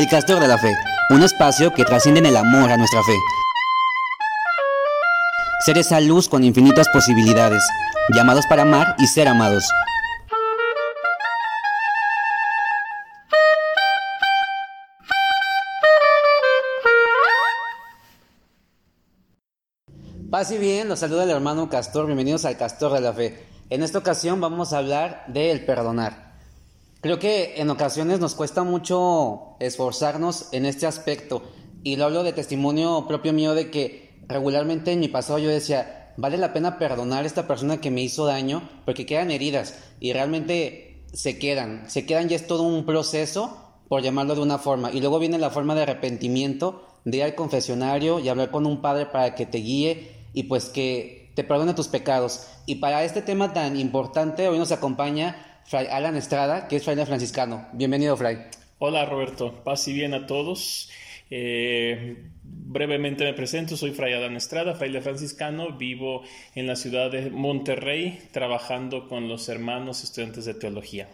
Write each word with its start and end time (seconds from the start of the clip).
El 0.00 0.08
Castor 0.08 0.40
de 0.40 0.48
la 0.48 0.56
Fe, 0.56 0.72
un 1.10 1.22
espacio 1.22 1.74
que 1.74 1.84
trasciende 1.84 2.20
en 2.20 2.26
el 2.26 2.36
amor 2.38 2.72
a 2.72 2.78
nuestra 2.78 3.02
fe. 3.02 3.12
Ser 5.66 5.76
esa 5.76 6.00
luz 6.00 6.26
con 6.26 6.42
infinitas 6.42 6.88
posibilidades, 6.88 7.62
llamados 8.14 8.46
para 8.46 8.62
amar 8.62 8.96
y 8.98 9.06
ser 9.06 9.28
amados. 9.28 9.62
Paz 20.30 20.50
y 20.50 20.56
bien, 20.56 20.88
los 20.88 21.00
saluda 21.00 21.24
el 21.24 21.30
hermano 21.30 21.68
Castor, 21.68 22.06
bienvenidos 22.06 22.46
al 22.46 22.56
Castor 22.56 22.94
de 22.94 23.02
la 23.02 23.12
Fe. 23.12 23.44
En 23.68 23.82
esta 23.82 23.98
ocasión 23.98 24.40
vamos 24.40 24.72
a 24.72 24.78
hablar 24.78 25.24
del 25.26 25.66
perdonar. 25.66 26.29
Creo 27.00 27.18
que 27.18 27.54
en 27.56 27.70
ocasiones 27.70 28.20
nos 28.20 28.34
cuesta 28.34 28.62
mucho 28.62 29.56
esforzarnos 29.58 30.48
en 30.52 30.66
este 30.66 30.86
aspecto. 30.86 31.42
Y 31.82 31.96
lo 31.96 32.04
hablo 32.04 32.22
de 32.22 32.34
testimonio 32.34 33.06
propio 33.08 33.32
mío 33.32 33.54
de 33.54 33.70
que 33.70 34.10
regularmente 34.28 34.92
en 34.92 35.00
mi 35.00 35.08
pasado 35.08 35.38
yo 35.38 35.48
decía, 35.48 36.12
vale 36.18 36.36
la 36.36 36.52
pena 36.52 36.78
perdonar 36.78 37.24
a 37.24 37.26
esta 37.26 37.46
persona 37.46 37.80
que 37.80 37.90
me 37.90 38.02
hizo 38.02 38.26
daño 38.26 38.68
porque 38.84 39.06
quedan 39.06 39.30
heridas 39.30 39.78
y 39.98 40.12
realmente 40.12 41.04
se 41.14 41.38
quedan, 41.38 41.88
se 41.88 42.04
quedan 42.04 42.30
y 42.30 42.34
es 42.34 42.46
todo 42.46 42.64
un 42.64 42.84
proceso 42.84 43.56
por 43.88 44.02
llamarlo 44.02 44.34
de 44.34 44.42
una 44.42 44.58
forma 44.58 44.92
y 44.92 45.00
luego 45.00 45.18
viene 45.18 45.38
la 45.38 45.50
forma 45.50 45.74
de 45.74 45.82
arrepentimiento, 45.82 46.84
de 47.06 47.16
ir 47.16 47.22
al 47.24 47.34
confesionario 47.34 48.20
y 48.20 48.28
hablar 48.28 48.50
con 48.50 48.66
un 48.66 48.82
padre 48.82 49.06
para 49.06 49.34
que 49.34 49.46
te 49.46 49.58
guíe 49.58 50.26
y 50.34 50.44
pues 50.44 50.66
que 50.66 51.32
te 51.34 51.44
perdone 51.44 51.72
tus 51.72 51.88
pecados. 51.88 52.46
Y 52.66 52.76
para 52.76 53.02
este 53.04 53.22
tema 53.22 53.54
tan 53.54 53.78
importante, 53.78 54.48
hoy 54.48 54.58
nos 54.58 54.70
acompaña 54.70 55.49
Fray 55.70 55.86
Alan 55.86 56.16
Estrada, 56.16 56.66
que 56.66 56.74
es 56.74 56.82
fraile 56.82 57.06
franciscano. 57.06 57.68
Bienvenido, 57.72 58.16
Fray. 58.16 58.38
Hola, 58.80 59.04
Roberto. 59.04 59.62
Paz 59.62 59.86
y 59.86 59.92
bien 59.92 60.14
a 60.14 60.26
todos. 60.26 60.90
Eh, 61.30 62.24
brevemente 62.42 63.22
me 63.22 63.34
presento, 63.34 63.76
soy 63.76 63.92
Fray 63.92 64.14
Alan 64.14 64.34
Estrada, 64.34 64.74
fraile 64.74 65.00
franciscano, 65.00 65.76
vivo 65.78 66.24
en 66.56 66.66
la 66.66 66.74
ciudad 66.74 67.12
de 67.12 67.30
Monterrey, 67.30 68.18
trabajando 68.32 69.08
con 69.08 69.28
los 69.28 69.48
hermanos 69.48 70.02
estudiantes 70.02 70.44
de 70.44 70.54
teología. 70.54 71.08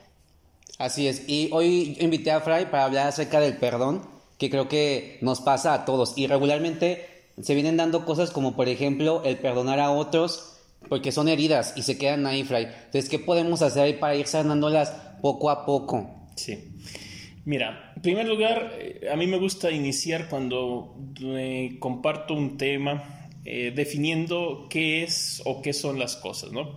Así 0.79 1.07
es, 1.07 1.29
y 1.29 1.51
hoy 1.53 1.99
invité 2.01 2.31
a 2.31 2.41
Fray 2.41 2.65
para 2.71 2.87
hablar 2.87 3.09
acerca 3.09 3.41
del 3.41 3.59
perdón, 3.59 4.09
que 4.39 4.49
creo 4.49 4.71
que 4.71 5.19
nos 5.21 5.43
pasa 5.43 5.75
a 5.75 5.85
todos, 5.85 6.17
y 6.17 6.29
regularmente 6.29 7.27
se 7.43 7.55
vienen 7.55 7.77
dando 7.77 8.07
cosas 8.07 8.31
como 8.31 8.57
por 8.57 8.71
ejemplo 8.71 9.21
el 9.27 9.37
perdonar 9.37 9.81
a 9.81 9.91
otros 9.91 10.56
porque 10.89 11.13
son 11.13 11.29
heridas 11.29 11.75
y 11.77 11.83
se 11.83 11.99
quedan 11.99 12.27
ahí, 12.27 12.45
Fray. 12.45 12.65
Entonces, 12.65 13.09
¿qué 13.09 13.19
podemos 13.19 13.63
hacer 13.63 13.99
para 13.99 14.17
ir 14.17 14.27
sanándolas 14.27 14.91
poco 15.21 15.51
a 15.51 15.65
poco? 15.67 16.29
Sí. 16.37 16.73
Mira, 17.47 17.93
en 17.95 18.03
primer 18.03 18.27
lugar, 18.27 18.73
eh, 18.77 19.09
a 19.09 19.15
mí 19.15 19.29
me 19.29 19.39
gusta 19.39 19.71
iniciar 19.71 20.29
cuando 20.29 20.97
eh, 21.21 21.77
comparto 21.79 22.35
un 22.35 22.59
tema 22.59 23.29
eh, 23.45 23.73
definiendo 23.75 24.67
qué 24.69 25.05
es 25.05 25.43
o 25.45 25.63
qué 25.63 25.73
son 25.73 26.01
las 26.01 26.17
cosas, 26.17 26.51
¿no? 26.51 26.77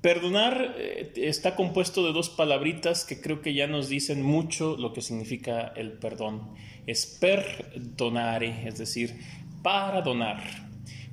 Perdonar 0.00 0.76
está 1.14 1.54
compuesto 1.54 2.04
de 2.04 2.12
dos 2.12 2.28
palabritas 2.30 3.04
que 3.04 3.20
creo 3.20 3.42
que 3.42 3.54
ya 3.54 3.68
nos 3.68 3.88
dicen 3.88 4.22
mucho 4.22 4.76
lo 4.76 4.92
que 4.92 5.02
significa 5.02 5.72
el 5.76 5.92
perdón. 5.92 6.50
Es 6.86 7.06
perdonare, 7.06 8.68
es 8.68 8.78
decir, 8.78 9.18
para 9.62 10.02
donar. 10.02 10.65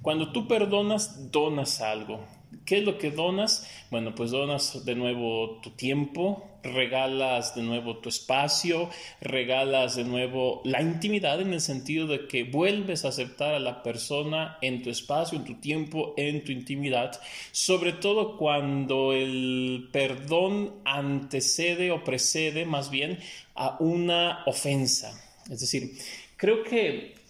Cuando 0.03 0.33
tú 0.33 0.49
perdonas, 0.49 1.31
donas 1.31 1.79
algo. 1.79 2.19
¿Qué 2.65 2.79
es 2.79 2.83
lo 2.83 2.97
que 2.97 3.09
donas? 3.09 3.65
Bueno, 3.89 4.13
pues 4.13 4.31
donas 4.31 4.83
de 4.83 4.95
nuevo 4.95 5.61
tu 5.63 5.71
tiempo, 5.71 6.45
regalas 6.61 7.55
de 7.55 7.61
nuevo 7.61 7.99
tu 7.99 8.09
espacio, 8.09 8.89
regalas 9.21 9.95
de 9.95 10.03
nuevo 10.03 10.61
la 10.65 10.81
intimidad 10.81 11.39
en 11.39 11.53
el 11.53 11.61
sentido 11.61 12.07
de 12.07 12.27
que 12.27 12.43
vuelves 12.43 13.05
a 13.05 13.09
aceptar 13.09 13.55
a 13.55 13.59
la 13.59 13.81
persona 13.81 14.57
en 14.61 14.83
tu 14.83 14.89
espacio, 14.89 15.37
en 15.37 15.45
tu 15.45 15.55
tiempo, 15.61 16.13
en 16.17 16.43
tu 16.43 16.51
intimidad, 16.51 17.21
sobre 17.53 17.93
todo 17.93 18.35
cuando 18.35 19.13
el 19.13 19.87
perdón 19.93 20.81
antecede 20.83 21.91
o 21.91 22.03
precede 22.03 22.65
más 22.65 22.89
bien 22.89 23.19
a 23.55 23.77
una 23.79 24.43
ofensa. 24.47 25.17
Es 25.49 25.61
decir, 25.61 25.93
creo 26.35 26.61
que 26.63 27.22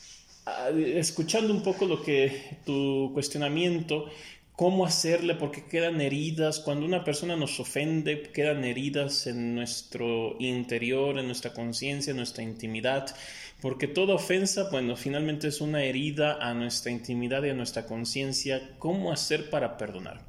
escuchando 0.75 1.53
un 1.53 1.63
poco 1.63 1.85
lo 1.85 2.01
que 2.01 2.57
tu 2.65 3.11
cuestionamiento, 3.13 4.09
cómo 4.55 4.85
hacerle, 4.85 5.35
porque 5.35 5.65
quedan 5.65 5.99
heridas, 5.99 6.59
cuando 6.59 6.85
una 6.85 7.03
persona 7.03 7.35
nos 7.35 7.59
ofende, 7.59 8.21
quedan 8.21 8.63
heridas 8.63 9.25
en 9.27 9.55
nuestro 9.55 10.35
interior, 10.39 11.17
en 11.17 11.25
nuestra 11.25 11.53
conciencia, 11.53 12.11
en 12.11 12.17
nuestra 12.17 12.43
intimidad, 12.43 13.15
porque 13.61 13.87
toda 13.87 14.13
ofensa, 14.13 14.69
bueno, 14.69 14.95
finalmente 14.95 15.47
es 15.47 15.59
una 15.61 15.83
herida 15.83 16.37
a 16.39 16.53
nuestra 16.53 16.91
intimidad 16.91 17.43
y 17.43 17.49
a 17.49 17.53
nuestra 17.53 17.85
conciencia, 17.85 18.75
¿cómo 18.77 19.11
hacer 19.11 19.49
para 19.49 19.77
perdonar? 19.77 20.21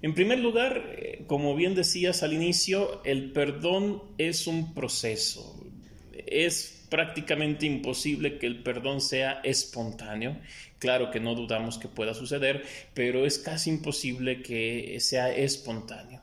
En 0.00 0.14
primer 0.14 0.40
lugar, 0.40 0.96
eh, 0.98 1.24
como 1.28 1.54
bien 1.54 1.76
decías 1.76 2.24
al 2.24 2.32
inicio, 2.32 3.00
el 3.04 3.30
perdón 3.32 4.02
es 4.18 4.48
un 4.48 4.74
proceso, 4.74 5.64
es 6.26 6.81
prácticamente 6.92 7.64
imposible 7.64 8.36
que 8.38 8.46
el 8.46 8.62
perdón 8.62 9.00
sea 9.00 9.40
espontáneo. 9.44 10.36
Claro 10.78 11.10
que 11.10 11.20
no 11.20 11.34
dudamos 11.34 11.78
que 11.78 11.88
pueda 11.88 12.12
suceder, 12.12 12.66
pero 12.92 13.24
es 13.24 13.38
casi 13.38 13.70
imposible 13.70 14.42
que 14.42 14.98
sea 15.00 15.34
espontáneo. 15.34 16.20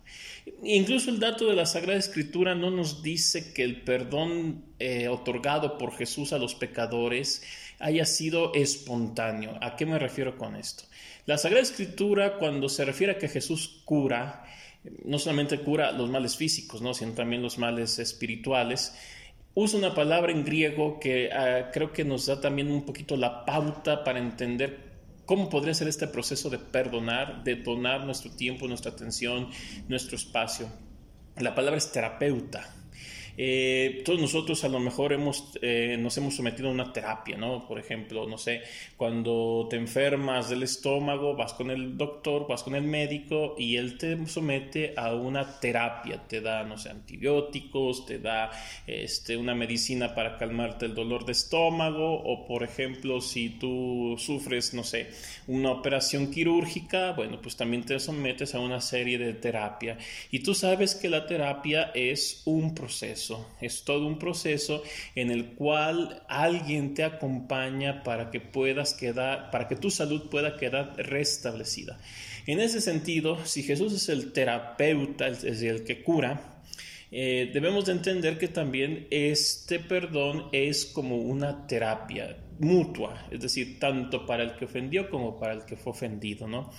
Incluso 0.61 1.09
el 1.09 1.19
dato 1.19 1.47
de 1.47 1.55
la 1.55 1.65
Sagrada 1.65 1.97
Escritura 1.97 2.53
no 2.53 2.69
nos 2.69 3.01
dice 3.01 3.51
que 3.51 3.63
el 3.63 3.81
perdón 3.81 4.63
eh, 4.77 5.07
otorgado 5.07 5.79
por 5.79 5.91
Jesús 5.97 6.33
a 6.33 6.37
los 6.37 6.53
pecadores 6.53 7.41
haya 7.79 8.05
sido 8.05 8.53
espontáneo. 8.53 9.57
¿A 9.61 9.75
qué 9.75 9.87
me 9.87 9.97
refiero 9.97 10.37
con 10.37 10.55
esto? 10.55 10.83
La 11.25 11.39
Sagrada 11.39 11.63
Escritura, 11.63 12.37
cuando 12.37 12.69
se 12.69 12.85
refiere 12.85 13.13
a 13.13 13.17
que 13.17 13.27
Jesús 13.27 13.81
cura, 13.85 14.45
no 15.03 15.17
solamente 15.17 15.61
cura 15.61 15.91
los 15.91 16.11
males 16.11 16.37
físicos, 16.37 16.79
¿no? 16.83 16.93
sino 16.93 17.13
también 17.13 17.41
los 17.41 17.57
males 17.57 17.97
espirituales, 17.97 18.93
usa 19.61 19.77
una 19.77 19.93
palabra 19.93 20.31
en 20.31 20.45
griego 20.45 20.99
que 20.99 21.31
ah, 21.33 21.69
creo 21.73 21.91
que 21.91 22.05
nos 22.05 22.25
da 22.27 22.39
también 22.39 22.71
un 22.71 22.85
poquito 22.85 23.17
la 23.17 23.45
pauta 23.45 24.03
para 24.05 24.19
entender 24.19 24.89
cómo 25.25 25.49
podría 25.49 25.73
ser 25.73 25.89
este 25.89 26.07
proceso 26.07 26.49
de 26.49 26.59
perdonar, 26.59 27.43
de 27.43 27.55
donar 27.55 28.05
nuestro 28.05 28.31
tiempo, 28.31 28.67
nuestra 28.67 28.91
atención, 28.91 29.49
nuestro 29.89 30.15
espacio. 30.15 30.67
La 31.37 31.53
palabra 31.55 31.77
es 31.77 31.91
terapeuta. 31.91 32.73
Eh, 33.41 34.01
todos 34.03 34.19
nosotros 34.19 34.65
a 34.65 34.67
lo 34.67 34.81
mejor 34.81 35.13
hemos, 35.13 35.57
eh, 35.61 35.95
nos 35.97 36.17
hemos 36.17 36.35
sometido 36.35 36.67
a 36.67 36.73
una 36.73 36.91
terapia, 36.91 37.37
¿no? 37.37 37.65
Por 37.65 37.79
ejemplo, 37.79 38.27
no 38.27 38.37
sé, 38.37 38.63
cuando 38.97 39.65
te 39.69 39.77
enfermas 39.77 40.49
del 40.49 40.63
estómago, 40.63 41.37
vas 41.37 41.53
con 41.53 41.71
el 41.71 41.95
doctor, 41.95 42.49
vas 42.49 42.63
con 42.63 42.75
el 42.75 42.83
médico 42.83 43.55
y 43.57 43.77
él 43.77 43.97
te 43.97 44.27
somete 44.27 44.93
a 44.97 45.15
una 45.15 45.57
terapia, 45.61 46.21
te 46.27 46.41
da, 46.41 46.65
no 46.65 46.77
sé, 46.77 46.89
antibióticos, 46.89 48.05
te 48.05 48.19
da 48.19 48.51
este, 48.85 49.37
una 49.37 49.55
medicina 49.55 50.13
para 50.13 50.37
calmarte 50.37 50.87
el 50.87 50.93
dolor 50.93 51.23
de 51.23 51.31
estómago 51.31 52.21
o, 52.21 52.45
por 52.45 52.63
ejemplo, 52.63 53.21
si 53.21 53.51
tú 53.51 54.15
sufres, 54.17 54.73
no 54.73 54.83
sé, 54.83 55.11
una 55.47 55.71
operación 55.71 56.29
quirúrgica, 56.29 57.13
bueno, 57.13 57.39
pues 57.41 57.55
también 57.55 57.85
te 57.85 58.01
sometes 58.01 58.53
a 58.53 58.59
una 58.59 58.81
serie 58.81 59.17
de 59.17 59.33
terapia. 59.33 59.97
Y 60.29 60.39
tú 60.39 60.53
sabes 60.53 60.93
que 60.93 61.07
la 61.07 61.25
terapia 61.25 61.91
es 61.95 62.41
un 62.43 62.75
proceso 62.75 63.28
es 63.61 63.83
todo 63.83 64.07
un 64.07 64.19
proceso 64.19 64.83
en 65.15 65.31
el 65.31 65.53
cual 65.55 66.23
alguien 66.27 66.93
te 66.93 67.03
acompaña 67.03 68.03
para 68.03 68.31
que 68.31 68.39
puedas 68.39 68.93
quedar, 68.93 69.51
para 69.51 69.67
que 69.67 69.75
tu 69.75 69.91
salud 69.91 70.29
pueda 70.29 70.57
quedar 70.57 70.95
restablecida. 70.97 71.99
En 72.47 72.59
ese 72.59 72.81
sentido, 72.81 73.45
si 73.45 73.63
Jesús 73.63 73.93
es 73.93 74.09
el 74.09 74.31
terapeuta, 74.31 75.27
es 75.27 75.61
el 75.61 75.83
que 75.83 76.01
cura, 76.01 76.59
eh, 77.11 77.49
debemos 77.51 77.85
de 77.85 77.93
entender 77.93 78.37
que 78.37 78.47
también 78.47 79.07
este 79.09 79.79
perdón 79.79 80.45
es 80.51 80.85
como 80.85 81.17
una 81.17 81.65
terapia 81.65 82.37
mutua, 82.59 83.25
es 83.31 83.39
decir, 83.39 83.79
tanto 83.79 84.27
para 84.27 84.43
el 84.43 84.55
que 84.55 84.65
ofendió 84.65 85.09
como 85.09 85.39
para 85.39 85.53
el 85.53 85.65
que 85.65 85.75
fue 85.75 85.93
ofendido, 85.93 86.47
¿no? 86.47 86.69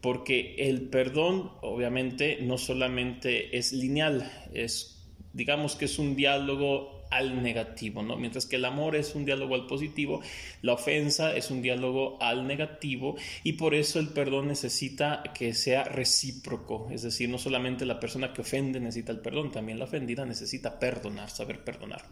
Porque 0.00 0.54
el 0.58 0.82
perdón 0.82 1.50
obviamente 1.62 2.38
no 2.42 2.56
solamente 2.56 3.56
es 3.56 3.72
lineal, 3.72 4.30
es 4.54 4.99
digamos 5.32 5.76
que 5.76 5.86
es 5.86 5.98
un 5.98 6.16
diálogo 6.16 7.00
al 7.10 7.42
negativo, 7.42 8.02
¿no? 8.02 8.16
Mientras 8.16 8.46
que 8.46 8.56
el 8.56 8.64
amor 8.64 8.94
es 8.94 9.14
un 9.14 9.24
diálogo 9.24 9.56
al 9.56 9.66
positivo, 9.66 10.20
la 10.62 10.74
ofensa 10.74 11.34
es 11.34 11.50
un 11.50 11.60
diálogo 11.60 12.22
al 12.22 12.46
negativo 12.46 13.16
y 13.42 13.54
por 13.54 13.74
eso 13.74 13.98
el 13.98 14.08
perdón 14.08 14.48
necesita 14.48 15.24
que 15.34 15.52
sea 15.52 15.84
recíproco, 15.84 16.88
es 16.92 17.02
decir, 17.02 17.28
no 17.28 17.38
solamente 17.38 17.84
la 17.84 17.98
persona 17.98 18.32
que 18.32 18.42
ofende 18.42 18.78
necesita 18.78 19.12
el 19.12 19.20
perdón, 19.20 19.50
también 19.50 19.78
la 19.78 19.86
ofendida 19.86 20.24
necesita 20.24 20.78
perdonar, 20.78 21.30
saber 21.30 21.64
perdonar. 21.64 22.02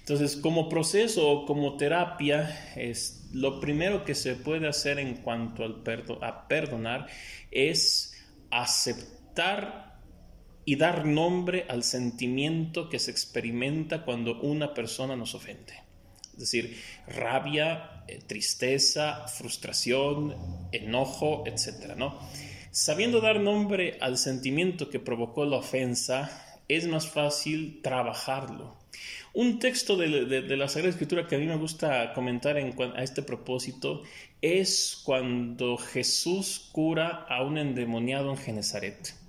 Entonces, 0.00 0.36
como 0.36 0.68
proceso, 0.68 1.44
como 1.46 1.76
terapia, 1.76 2.72
es 2.74 3.28
lo 3.32 3.60
primero 3.60 4.04
que 4.04 4.14
se 4.14 4.34
puede 4.34 4.66
hacer 4.66 4.98
en 4.98 5.16
cuanto 5.16 5.62
al 5.62 5.82
a 6.22 6.48
perdonar 6.48 7.06
es 7.50 8.14
aceptar 8.50 9.89
y 10.70 10.76
dar 10.76 11.04
nombre 11.04 11.66
al 11.68 11.82
sentimiento 11.82 12.88
que 12.88 13.00
se 13.00 13.10
experimenta 13.10 14.04
cuando 14.04 14.40
una 14.40 14.72
persona 14.72 15.16
nos 15.16 15.34
ofende. 15.34 15.72
Es 16.34 16.38
decir, 16.38 16.80
rabia, 17.08 18.04
eh, 18.06 18.20
tristeza, 18.24 19.26
frustración, 19.26 20.36
enojo, 20.70 21.42
etc. 21.44 21.96
¿no? 21.96 22.20
Sabiendo 22.70 23.20
dar 23.20 23.40
nombre 23.40 23.98
al 24.00 24.16
sentimiento 24.16 24.90
que 24.90 25.00
provocó 25.00 25.44
la 25.44 25.56
ofensa, 25.56 26.60
es 26.68 26.86
más 26.86 27.08
fácil 27.08 27.80
trabajarlo. 27.82 28.76
Un 29.34 29.58
texto 29.58 29.96
de, 29.96 30.08
la 30.56 30.68
Sagrada 30.68 30.90
Escritura 30.90 31.26
que 31.26 31.34
a 31.34 31.38
mí 31.40 31.46
me 31.46 31.56
gusta 31.56 32.12
comentar 32.12 32.56
en, 32.58 32.76
a 32.94 33.02
este 33.02 33.22
propósito 33.22 34.04
es 34.40 35.02
cuando 35.04 35.76
Jesús 35.78 36.70
cura 36.70 37.26
a 37.28 37.42
un 37.42 37.58
endemoniado 37.58 38.30
en 38.30 38.36
Genezaret. 38.36 39.19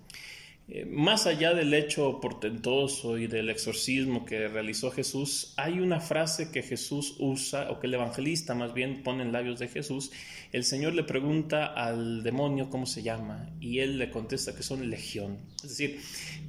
Eh, 0.74 0.86
más 0.86 1.28
allá 1.28 1.54
del 1.54 1.74
hecho 1.74 2.22
portentoso 2.22 3.18
y 3.18 3.28
del 3.28 3.50
exorcismo 3.50 4.24
que 4.24 4.48
realizó 4.48 4.90
Jesús, 4.90 5.54
hay 5.58 5.82
una 5.82 6.00
frase 6.00 6.50
que 6.50 6.64
Jesús 6.64 7.18
usa, 7.20 7.70
o 7.72 7.82
que 7.82 7.88
el 7.88 7.96
evangelista 7.96 8.56
más 8.56 8.74
bien 8.74 9.04
pone 9.04 9.24
en 9.24 9.34
labios 9.34 9.60
de 9.60 9.68
Jesús. 9.68 10.12
El 10.54 10.64
Señor 10.64 10.94
le 10.94 11.04
pregunta 11.04 11.66
al 11.66 12.24
demonio 12.24 12.70
cómo 12.70 12.86
se 12.86 13.04
llama 13.04 13.50
y 13.60 13.80
él 13.80 13.98
le 13.98 14.12
contesta 14.12 14.56
que 14.56 14.64
son 14.64 14.90
legión. 14.90 15.40
Es 15.58 15.72
decir, 15.72 16.00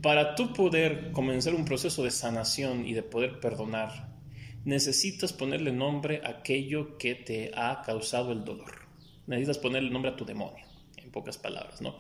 para 0.01 0.37
tú 0.37 0.53
poder 0.53 1.11
comenzar 1.11 1.57
un 1.57 1.65
proceso 1.65 2.05
de 2.05 2.13
sanación 2.13 2.87
y 2.87 2.93
de 2.93 3.03
poder 3.03 3.41
perdonar, 3.41 4.09
necesitas 4.65 5.33
ponerle 5.33 5.73
nombre 5.73 6.21
a 6.25 6.31
aquello 6.31 6.97
que 6.97 7.17
te 7.17 7.51
ha 7.57 7.83
causado 7.83 8.31
el 8.31 8.45
dolor. 8.45 8.87
Necesitas 9.27 9.59
ponerle 9.59 9.91
nombre 9.91 10.13
a 10.13 10.17
tu 10.17 10.25
demonio, 10.25 10.65
en 10.97 11.11
pocas 11.11 11.39
palabras, 11.39 11.81
¿no? 11.81 11.99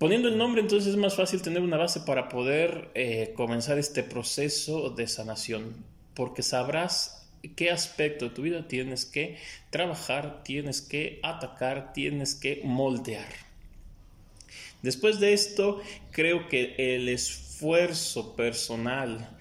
Poniendo 0.00 0.28
el 0.28 0.38
nombre, 0.38 0.62
entonces 0.62 0.88
es 0.88 0.96
más 0.96 1.14
fácil 1.14 1.42
tener 1.42 1.60
una 1.60 1.76
base 1.76 2.00
para 2.00 2.30
poder 2.30 2.88
eh, 2.94 3.34
comenzar 3.36 3.78
este 3.78 4.02
proceso 4.02 4.88
de 4.88 5.06
sanación, 5.06 5.84
porque 6.14 6.42
sabrás 6.42 7.28
qué 7.54 7.70
aspecto 7.70 8.24
de 8.24 8.34
tu 8.34 8.40
vida 8.40 8.66
tienes 8.66 9.04
que 9.04 9.36
trabajar, 9.68 10.42
tienes 10.42 10.80
que 10.80 11.20
atacar, 11.22 11.92
tienes 11.92 12.34
que 12.34 12.62
moldear. 12.64 13.28
Después 14.80 15.20
de 15.20 15.34
esto, 15.34 15.82
creo 16.12 16.48
que 16.48 16.76
el 16.78 17.10
esfuerzo 17.10 18.34
personal 18.36 19.36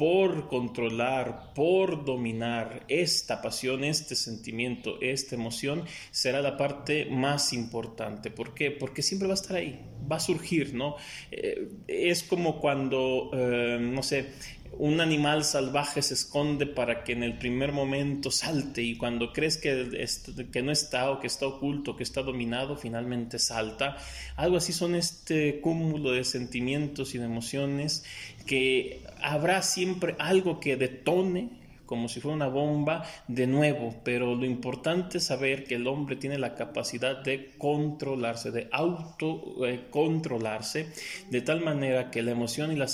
por 0.00 0.48
controlar, 0.48 1.52
por 1.52 2.06
dominar 2.06 2.86
esta 2.88 3.42
pasión, 3.42 3.84
este 3.84 4.14
sentimiento, 4.14 4.98
esta 5.02 5.34
emoción, 5.34 5.84
será 6.10 6.40
la 6.40 6.56
parte 6.56 7.04
más 7.04 7.52
importante. 7.52 8.30
¿Por 8.30 8.54
qué? 8.54 8.70
Porque 8.70 9.02
siempre 9.02 9.28
va 9.28 9.34
a 9.34 9.42
estar 9.42 9.58
ahí, 9.58 9.78
va 10.10 10.16
a 10.16 10.20
surgir, 10.20 10.72
¿no? 10.72 10.96
Eh, 11.30 11.68
es 11.86 12.22
como 12.22 12.58
cuando, 12.60 13.28
eh, 13.34 13.76
no 13.78 14.02
sé, 14.02 14.30
un 14.72 15.00
animal 15.00 15.44
salvaje 15.44 16.00
se 16.00 16.14
esconde 16.14 16.66
para 16.66 17.02
que 17.04 17.12
en 17.12 17.22
el 17.22 17.36
primer 17.38 17.72
momento 17.72 18.30
salte 18.30 18.82
y 18.82 18.96
cuando 18.96 19.32
crees 19.32 19.56
que, 19.56 20.06
que 20.52 20.62
no 20.62 20.72
está 20.72 21.10
o 21.10 21.20
que 21.20 21.26
está 21.26 21.46
oculto, 21.46 21.96
que 21.96 22.02
está 22.02 22.22
dominado, 22.22 22.76
finalmente 22.76 23.38
salta. 23.38 23.96
Algo 24.36 24.56
así 24.56 24.72
son 24.72 24.94
este 24.94 25.60
cúmulo 25.60 26.12
de 26.12 26.24
sentimientos 26.24 27.14
y 27.14 27.18
de 27.18 27.24
emociones 27.24 28.04
que 28.46 29.02
habrá 29.20 29.62
siempre 29.62 30.14
algo 30.18 30.60
que 30.60 30.76
detone 30.76 31.60
como 31.90 32.08
si 32.08 32.20
fuera 32.20 32.36
una 32.36 32.46
bomba 32.46 33.04
de 33.26 33.48
nuevo, 33.48 33.96
pero 34.04 34.36
lo 34.36 34.46
importante 34.46 35.18
es 35.18 35.24
saber 35.24 35.64
que 35.64 35.74
el 35.74 35.88
hombre 35.88 36.14
tiene 36.14 36.38
la 36.38 36.54
capacidad 36.54 37.20
de 37.20 37.50
controlarse, 37.58 38.52
de 38.52 38.68
autocontrolarse, 38.70 40.86
de 41.30 41.40
tal 41.40 41.62
manera 41.62 42.12
que 42.12 42.22
la 42.22 42.30
emoción 42.30 42.70
y 42.70 42.76
la, 42.76 42.86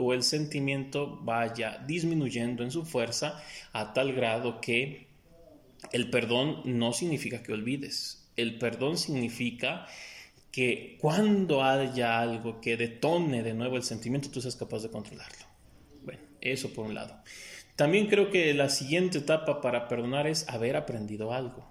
o 0.00 0.12
el 0.12 0.24
sentimiento 0.24 1.20
vaya 1.22 1.78
disminuyendo 1.86 2.64
en 2.64 2.72
su 2.72 2.84
fuerza 2.84 3.40
a 3.72 3.92
tal 3.92 4.12
grado 4.12 4.60
que 4.60 5.06
el 5.92 6.10
perdón 6.10 6.62
no 6.64 6.92
significa 6.92 7.44
que 7.44 7.52
olvides, 7.52 8.28
el 8.34 8.58
perdón 8.58 8.98
significa 8.98 9.86
que 10.50 10.98
cuando 11.00 11.62
haya 11.62 12.18
algo 12.18 12.60
que 12.60 12.76
detone 12.76 13.44
de 13.44 13.54
nuevo 13.54 13.76
el 13.76 13.84
sentimiento, 13.84 14.32
tú 14.32 14.40
seas 14.40 14.56
capaz 14.56 14.82
de 14.82 14.90
controlarlo. 14.90 15.46
Bueno, 16.02 16.22
eso 16.40 16.72
por 16.72 16.86
un 16.86 16.94
lado. 16.94 17.22
También 17.76 18.06
creo 18.06 18.30
que 18.30 18.52
la 18.54 18.70
siguiente 18.70 19.18
etapa 19.18 19.60
para 19.60 19.86
perdonar 19.86 20.26
es 20.26 20.48
haber 20.48 20.76
aprendido 20.76 21.32
algo. 21.32 21.66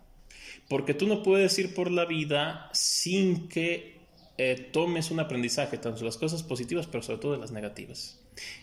Porque 0.69 0.93
tú 0.93 1.07
no 1.07 1.23
puedes 1.23 1.57
ir 1.59 1.73
por 1.73 1.91
la 1.91 2.05
vida 2.05 2.69
sin 2.73 3.47
que 3.49 3.95
eh, 4.37 4.69
tomes 4.71 5.11
un 5.11 5.19
aprendizaje, 5.19 5.77
tanto 5.77 5.99
de 5.99 6.05
las 6.05 6.17
cosas 6.17 6.43
positivas, 6.43 6.87
pero 6.87 7.03
sobre 7.03 7.19
todo 7.19 7.31
de 7.33 7.39
las 7.39 7.51
negativas. 7.51 8.19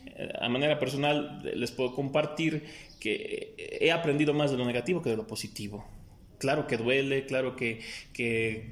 Eh, 0.06 0.29
a 0.41 0.49
manera 0.49 0.79
personal, 0.79 1.43
les 1.43 1.71
puedo 1.71 1.94
compartir 1.94 2.65
que 3.00 3.55
he 3.81 3.91
aprendido 3.91 4.35
más 4.35 4.50
de 4.50 4.56
lo 4.56 4.65
negativo 4.65 5.03
que 5.03 5.11
de 5.11 5.17
lo 5.17 5.27
positivo. 5.27 5.85
Claro 6.43 6.67
que 6.67 6.77
duele, 6.77 7.25
claro 7.25 7.55
que, 7.55 7.79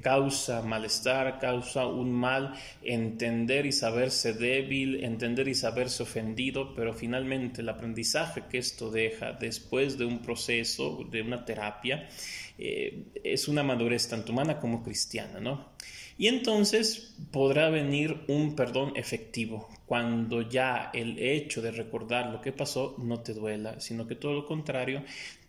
causa 0.01 0.61
malestar, 0.61 1.39
causa 1.39 1.87
un 1.87 2.11
mal 2.11 2.53
entender 2.83 3.65
y 3.65 3.71
saberse 3.71 4.33
débil, 4.33 5.01
entender 5.05 5.47
y 5.47 5.55
saberse 5.55 6.03
ofendido, 6.03 6.75
pero 6.75 6.93
finalmente 6.93 7.61
el 7.61 7.69
aprendizaje 7.69 8.43
que 8.49 8.57
esto 8.57 8.91
deja 8.91 9.31
después 9.31 9.97
de 9.97 10.03
un 10.03 10.21
proceso, 10.21 11.07
de 11.09 11.21
una 11.21 11.45
terapia, 11.45 12.09
eh, 12.57 13.05
es 13.23 13.47
una 13.47 13.63
madurez 13.63 14.09
tanto 14.09 14.33
humana 14.33 14.59
como 14.59 14.83
cristiana, 14.83 15.39
¿no? 15.39 15.71
Y 16.17 16.27
entonces 16.27 17.15
podrá 17.31 17.69
venir 17.69 18.25
un 18.27 18.53
perdón 18.53 18.91
efectivo, 18.97 19.69
cuando 19.85 20.41
ya 20.41 20.91
el 20.93 21.17
hecho 21.17 21.61
de 21.61 21.71
recordar 21.71 22.31
lo 22.31 22.41
que 22.41 22.51
pasó 22.51 22.95
no 22.97 23.21
te 23.21 23.33
duela, 23.33 23.79
sino 23.79 24.05
que 24.07 24.15
todo 24.15 24.33
lo 24.33 24.45
contrario, 24.45 25.03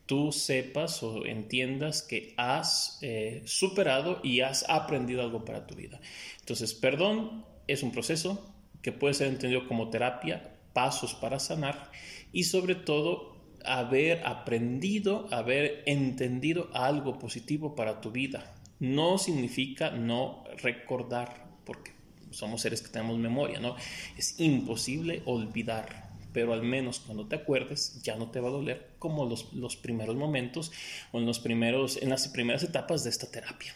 tú 0.07 0.33
sepas 0.33 1.03
o 1.03 1.25
entiendas 1.27 2.03
que 2.03 2.35
has 2.37 2.99
eh, 3.03 3.43
superado 3.45 4.21
y 4.23 4.41
has 4.41 4.69
aprendido 4.69 5.23
algo 5.23 5.45
para 5.45 5.67
tu 5.67 5.75
vida. 5.75 6.01
Entonces, 6.41 6.75
perdón 6.75 7.45
es 7.67 7.83
un 7.83 7.93
proceso 7.93 8.53
que 8.83 8.93
puede 8.93 9.15
ser 9.15 9.29
entendido 9.29 9.69
como 9.69 9.91
terapia, 9.91 10.57
pasos 10.73 11.15
para 11.15 11.39
sanar 11.39 11.91
y 12.33 12.45
sobre 12.45 12.75
todo 12.75 13.37
haber 13.65 14.27
aprendido, 14.27 15.29
haber 15.31 15.83
entendido 15.87 16.69
algo 16.75 17.19
positivo 17.19 17.75
para 17.75 18.01
tu 18.01 18.11
vida. 18.11 18.55
No 18.81 19.19
significa 19.19 19.91
no 19.91 20.45
recordar, 20.63 21.47
porque 21.65 21.93
somos 22.33 22.63
seres 22.63 22.83
que 22.83 22.89
tenemos 22.89 23.19
memoria, 23.19 23.61
¿no? 23.61 23.77
Es 24.19 24.41
imposible 24.41 25.23
olvidar 25.27 26.12
pero 26.33 26.53
al 26.53 26.63
menos 26.63 27.01
cuando 27.01 27.27
te 27.27 27.37
acuerdes 27.37 28.01
ya 28.03 28.17
no 28.17 28.31
te 28.31 28.41
va 28.41 28.49
a 28.49 28.53
doler 28.53 28.91
como 28.99 29.27
los, 29.27 29.53
los 29.53 29.77
primeros 29.77 30.17
momentos 30.17 30.73
o 31.13 31.19
en, 31.19 31.27
los 31.27 31.39
primeros, 31.39 32.01
en 32.01 32.11
las 32.11 32.29
primeras 32.29 32.63
etapas 32.63 33.05
de 33.05 33.11
esta 33.11 33.31
terapia. 33.31 33.75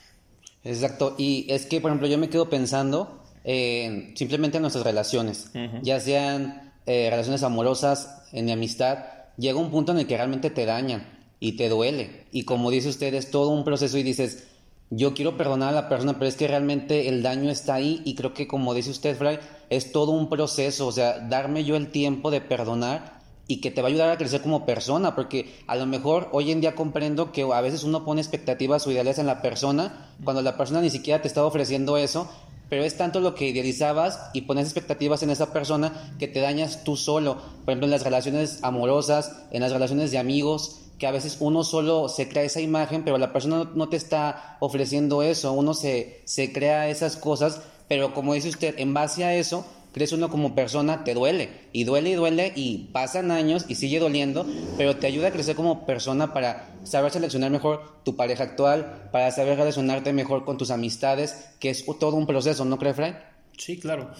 Exacto, 0.64 1.14
y 1.18 1.46
es 1.48 1.66
que 1.66 1.80
por 1.80 1.90
ejemplo 1.90 2.08
yo 2.08 2.18
me 2.18 2.28
quedo 2.28 2.50
pensando 2.50 3.22
en 3.44 4.16
simplemente 4.16 4.56
en 4.56 4.62
nuestras 4.62 4.84
relaciones, 4.84 5.52
ya 5.82 6.00
sean 6.00 6.72
eh, 6.86 7.08
relaciones 7.10 7.42
amorosas, 7.44 8.22
en 8.32 8.44
mi 8.44 8.52
amistad, 8.52 8.98
llega 9.36 9.58
un 9.58 9.70
punto 9.70 9.92
en 9.92 9.98
el 9.98 10.06
que 10.06 10.16
realmente 10.16 10.50
te 10.50 10.66
dañan 10.66 11.06
y 11.40 11.52
te 11.52 11.68
duele. 11.68 12.26
Y 12.32 12.44
como 12.44 12.70
dice 12.70 12.88
usted, 12.88 13.14
es 13.14 13.30
todo 13.30 13.50
un 13.50 13.64
proceso 13.64 13.98
y 13.98 14.02
dices, 14.02 14.48
yo 14.90 15.14
quiero 15.14 15.36
perdonar 15.36 15.70
a 15.70 15.72
la 15.72 15.88
persona, 15.88 16.14
pero 16.14 16.26
es 16.26 16.36
que 16.36 16.46
realmente 16.46 17.08
el 17.08 17.22
daño 17.22 17.50
está 17.50 17.74
ahí 17.74 18.02
y 18.04 18.14
creo 18.14 18.34
que 18.34 18.46
como 18.46 18.74
dice 18.74 18.90
usted, 18.90 19.16
Fray, 19.16 19.38
es 19.68 19.92
todo 19.92 20.12
un 20.12 20.28
proceso, 20.28 20.86
o 20.86 20.92
sea, 20.92 21.18
darme 21.18 21.64
yo 21.64 21.76
el 21.76 21.90
tiempo 21.90 22.30
de 22.30 22.40
perdonar 22.40 23.16
y 23.48 23.60
que 23.60 23.70
te 23.70 23.80
va 23.80 23.88
a 23.88 23.90
ayudar 23.90 24.10
a 24.10 24.18
crecer 24.18 24.42
como 24.42 24.66
persona, 24.66 25.14
porque 25.14 25.54
a 25.66 25.76
lo 25.76 25.86
mejor 25.86 26.28
hoy 26.32 26.50
en 26.50 26.60
día 26.60 26.74
comprendo 26.74 27.32
que 27.32 27.42
a 27.42 27.60
veces 27.60 27.84
uno 27.84 28.04
pone 28.04 28.20
expectativas 28.20 28.86
o 28.86 28.90
ideales 28.90 29.18
en 29.18 29.26
la 29.26 29.42
persona 29.42 30.10
cuando 30.24 30.42
la 30.42 30.56
persona 30.56 30.80
ni 30.80 30.90
siquiera 30.90 31.22
te 31.22 31.28
está 31.28 31.44
ofreciendo 31.44 31.96
eso, 31.96 32.28
pero 32.68 32.82
es 32.82 32.96
tanto 32.96 33.20
lo 33.20 33.34
que 33.34 33.48
idealizabas 33.48 34.30
y 34.34 34.42
pones 34.42 34.66
expectativas 34.66 35.22
en 35.22 35.30
esa 35.30 35.52
persona 35.52 36.12
que 36.18 36.26
te 36.26 36.40
dañas 36.40 36.82
tú 36.82 36.96
solo, 36.96 37.36
por 37.64 37.70
ejemplo 37.70 37.86
en 37.86 37.92
las 37.92 38.02
relaciones 38.02 38.62
amorosas, 38.62 39.32
en 39.52 39.62
las 39.62 39.72
relaciones 39.72 40.10
de 40.10 40.18
amigos, 40.18 40.85
que 40.98 41.06
a 41.06 41.10
veces 41.10 41.38
uno 41.40 41.64
solo 41.64 42.08
se 42.08 42.28
crea 42.28 42.44
esa 42.44 42.60
imagen, 42.60 43.04
pero 43.04 43.18
la 43.18 43.32
persona 43.32 43.70
no, 43.74 43.88
te 43.88 43.96
está 43.96 44.56
ofreciendo 44.60 45.22
eso, 45.22 45.52
uno 45.52 45.74
se, 45.74 46.22
se 46.24 46.52
crea 46.52 46.88
esas 46.88 47.16
cosas, 47.16 47.62
pero 47.88 48.14
como 48.14 48.34
dice 48.34 48.48
usted, 48.48 48.74
en 48.78 48.94
base 48.94 49.24
a 49.24 49.34
eso, 49.34 49.66
crees 49.92 50.12
uno 50.12 50.28
como 50.28 50.54
persona, 50.54 51.04
te 51.04 51.14
duele, 51.14 51.50
y 51.72 51.84
duele 51.84 52.10
y 52.10 52.14
duele, 52.14 52.52
y 52.54 52.88
pasan 52.92 53.30
años 53.30 53.64
y 53.68 53.76
sigue 53.76 53.98
doliendo, 53.98 54.46
pero 54.76 54.96
te 54.96 55.06
ayuda 55.06 55.28
a 55.28 55.32
crecer 55.32 55.56
como 55.56 55.86
persona 55.86 56.32
para 56.32 56.68
saber 56.84 57.12
seleccionar 57.12 57.50
mejor 57.50 58.02
tu 58.04 58.16
pareja 58.16 58.44
actual, 58.44 59.08
para 59.12 59.30
saber 59.30 59.56
relacionarte 59.56 60.12
mejor 60.12 60.44
con 60.44 60.58
tus 60.58 60.70
amistades, 60.70 61.48
que 61.60 61.70
es 61.70 61.84
todo 61.98 62.16
un 62.16 62.26
proceso, 62.26 62.64
¿no 62.64 62.78
crees, 62.78 62.96
Frank? 62.96 63.16
Sí, 63.56 63.78
claro. 63.78 64.10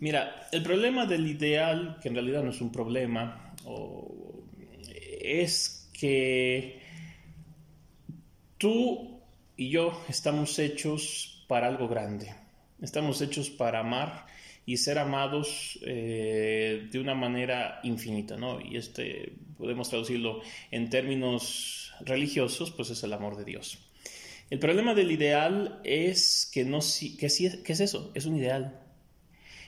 Mira, 0.00 0.48
el 0.52 0.62
problema 0.62 1.06
del 1.06 1.26
ideal, 1.26 1.98
que 2.00 2.08
en 2.08 2.14
realidad 2.14 2.42
no 2.42 2.50
es 2.50 2.60
un 2.60 2.70
problema, 2.70 3.52
es 5.20 5.77
que 5.98 6.80
tú 8.56 9.20
y 9.56 9.70
yo 9.70 10.04
estamos 10.08 10.58
hechos 10.58 11.44
para 11.48 11.66
algo 11.66 11.88
grande. 11.88 12.34
Estamos 12.80 13.20
hechos 13.20 13.50
para 13.50 13.80
amar 13.80 14.26
y 14.64 14.76
ser 14.76 14.98
amados 14.98 15.78
eh, 15.84 16.88
de 16.92 17.00
una 17.00 17.14
manera 17.14 17.80
infinita, 17.82 18.36
¿no? 18.36 18.60
Y 18.60 18.76
este, 18.76 19.32
podemos 19.56 19.88
traducirlo 19.88 20.42
en 20.70 20.88
términos 20.90 21.92
religiosos, 22.00 22.70
pues 22.70 22.90
es 22.90 23.02
el 23.02 23.12
amor 23.12 23.36
de 23.36 23.44
Dios. 23.44 23.78
El 24.50 24.60
problema 24.60 24.94
del 24.94 25.10
ideal 25.10 25.80
es 25.84 26.48
que 26.52 26.64
no, 26.64 26.78
que 26.80 27.28
¿qué 27.64 27.72
es 27.72 27.80
eso? 27.80 28.12
Es 28.14 28.26
un 28.26 28.36
ideal. 28.36 28.80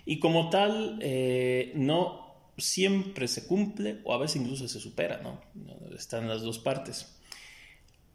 Y 0.06 0.18
como 0.20 0.48
tal, 0.48 0.98
eh, 1.02 1.72
no 1.74 2.29
siempre 2.60 3.28
se 3.28 3.46
cumple 3.46 4.00
o 4.04 4.12
a 4.12 4.18
veces 4.18 4.42
incluso 4.42 4.68
se 4.68 4.80
supera, 4.80 5.20
¿no? 5.22 5.40
Están 5.94 6.28
las 6.28 6.42
dos 6.42 6.58
partes. 6.58 7.16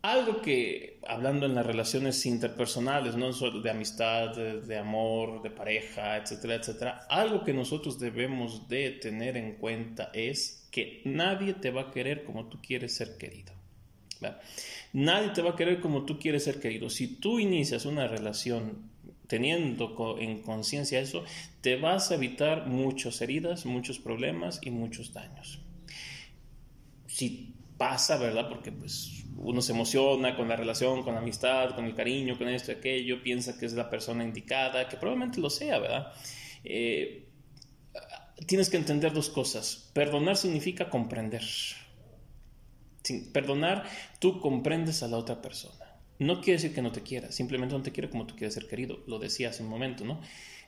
Algo 0.01 0.39
que, 0.41 0.99
hablando 1.07 1.47
en 1.47 1.55
las 1.55 1.65
relaciones 1.65 2.23
interpersonales, 2.27 3.15
no 3.15 3.33
solo 3.33 3.59
de 3.61 3.71
amistad, 3.71 4.35
de, 4.35 4.77
amor, 4.77 5.41
de 5.41 5.49
pareja, 5.49 6.17
etcétera, 6.17 6.55
etcétera, 6.55 7.07
algo 7.09 7.43
que 7.43 7.53
nosotros 7.53 7.99
debemos 7.99 8.67
de 8.67 8.91
tener 8.91 9.35
en 9.35 9.55
cuenta 9.55 10.11
es 10.13 10.67
que 10.71 11.01
nadie 11.05 11.55
te 11.55 11.71
va 11.71 11.81
a 11.81 11.91
querer 11.91 12.23
como 12.23 12.49
tú 12.49 12.61
quieres 12.61 12.95
ser 12.95 13.17
querido. 13.17 13.53
Nadie 14.93 15.29
te 15.29 15.41
va 15.41 15.51
a 15.51 15.55
querer 15.55 15.81
como 15.81 16.05
tú 16.05 16.19
quieres 16.19 16.43
ser 16.43 16.59
querido. 16.59 16.89
Si 16.89 17.19
tú 17.19 17.39
inicias 17.39 17.85
una 17.85 18.07
relación 18.07 18.91
teniendo 19.27 20.17
en 20.19 20.41
conciencia 20.41 20.99
eso, 20.99 21.23
te 21.61 21.75
vas 21.77 22.11
a 22.11 22.15
evitar 22.15 22.67
muchas 22.67 23.21
heridas, 23.21 23.65
muchos 23.65 23.99
problemas 23.99 24.59
y 24.61 24.71
muchos 24.71 25.13
daños. 25.13 25.59
Si 27.07 27.53
pasa, 27.77 28.17
¿verdad? 28.17 28.49
Porque 28.49 28.71
pues 28.71 29.25
uno 29.37 29.61
se 29.61 29.73
emociona 29.73 30.35
con 30.35 30.47
la 30.47 30.55
relación, 30.55 31.03
con 31.03 31.13
la 31.13 31.21
amistad, 31.21 31.75
con 31.75 31.85
el 31.85 31.95
cariño, 31.95 32.37
con 32.37 32.47
esto 32.47 32.71
y 32.71 32.75
aquello, 32.75 33.21
piensa 33.21 33.57
que 33.57 33.65
es 33.65 33.73
la 33.73 33.89
persona 33.89 34.23
indicada, 34.23 34.87
que 34.87 34.97
probablemente 34.97 35.41
lo 35.41 35.49
sea, 35.49 35.79
¿verdad? 35.79 36.13
Eh, 36.63 37.27
tienes 38.45 38.69
que 38.69 38.77
entender 38.77 39.13
dos 39.13 39.29
cosas. 39.29 39.89
Perdonar 39.93 40.37
significa 40.37 40.89
comprender. 40.89 41.43
perdonar, 43.33 43.83
tú 44.19 44.39
comprendes 44.39 45.03
a 45.03 45.07
la 45.07 45.17
otra 45.17 45.41
persona. 45.41 45.84
No 46.19 46.41
quiere 46.41 46.53
decir 46.53 46.73
que 46.73 46.81
no 46.81 46.91
te 46.91 47.01
quiera, 47.01 47.31
simplemente 47.31 47.75
no 47.75 47.81
te 47.81 47.91
quiere 47.91 48.09
como 48.09 48.25
tú 48.25 48.35
quieres 48.35 48.53
ser 48.53 48.67
querido, 48.67 48.99
lo 49.07 49.19
decía 49.19 49.49
hace 49.49 49.63
un 49.63 49.69
momento, 49.69 50.05
¿no? 50.05 50.21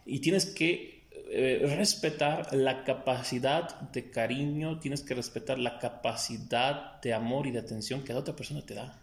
Y 0.06 0.20
tienes 0.20 0.46
que 0.46 0.98
eh, 1.30 1.62
respetar 1.78 2.54
la 2.54 2.84
capacidad 2.84 3.80
de 3.92 4.10
cariño, 4.10 4.80
tienes 4.80 5.02
que 5.02 5.14
respetar 5.14 5.58
la 5.58 5.80
capacidad 5.80 7.02
de 7.02 7.14
amor 7.14 7.48
y 7.48 7.52
de 7.52 7.60
atención 7.60 8.04
que 8.04 8.14
la 8.14 8.20
otra 8.20 8.36
persona 8.36 8.66
te 8.66 8.76
da. 8.76 9.02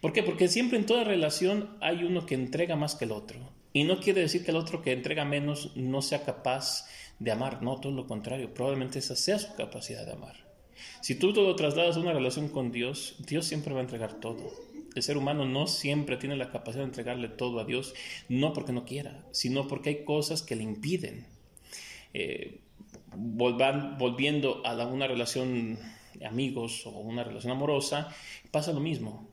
¿Por 0.00 0.12
qué? 0.12 0.22
Porque 0.22 0.48
siempre 0.48 0.78
en 0.78 0.86
toda 0.86 1.04
relación 1.04 1.76
hay 1.80 2.04
uno 2.04 2.26
que 2.26 2.34
entrega 2.34 2.76
más 2.76 2.94
que 2.94 3.04
el 3.04 3.12
otro. 3.12 3.38
Y 3.72 3.84
no 3.84 4.00
quiere 4.00 4.22
decir 4.22 4.44
que 4.44 4.50
el 4.50 4.56
otro 4.56 4.82
que 4.82 4.92
entrega 4.92 5.24
menos 5.24 5.72
no 5.76 6.02
sea 6.02 6.24
capaz 6.24 6.86
de 7.18 7.30
amar, 7.30 7.62
no, 7.62 7.80
todo 7.80 7.92
lo 7.92 8.06
contrario, 8.06 8.52
probablemente 8.52 8.98
esa 8.98 9.16
sea 9.16 9.38
su 9.38 9.54
capacidad 9.54 10.04
de 10.06 10.12
amar. 10.12 10.46
Si 11.00 11.14
tú 11.14 11.32
todo 11.32 11.54
trasladas 11.56 11.96
a 11.96 12.00
una 12.00 12.12
relación 12.12 12.48
con 12.48 12.72
Dios, 12.72 13.16
Dios 13.26 13.46
siempre 13.46 13.74
va 13.74 13.80
a 13.80 13.84
entregar 13.84 14.14
todo 14.14 14.65
el 14.96 15.02
ser 15.02 15.16
humano 15.16 15.44
no 15.44 15.66
siempre 15.66 16.16
tiene 16.16 16.36
la 16.36 16.50
capacidad 16.50 16.82
de 16.82 16.88
entregarle 16.88 17.28
todo 17.28 17.60
a 17.60 17.64
Dios, 17.64 17.94
no 18.28 18.52
porque 18.52 18.72
no 18.72 18.84
quiera, 18.84 19.24
sino 19.30 19.68
porque 19.68 19.90
hay 19.90 20.04
cosas 20.04 20.42
que 20.42 20.56
le 20.56 20.62
impiden. 20.62 21.26
Eh, 22.14 22.60
volviendo 23.14 24.62
a 24.66 24.86
una 24.86 25.06
relación 25.06 25.78
amigos 26.24 26.86
o 26.86 26.90
una 26.90 27.24
relación 27.24 27.52
amorosa, 27.52 28.08
pasa 28.50 28.72
lo 28.72 28.80
mismo. 28.80 29.28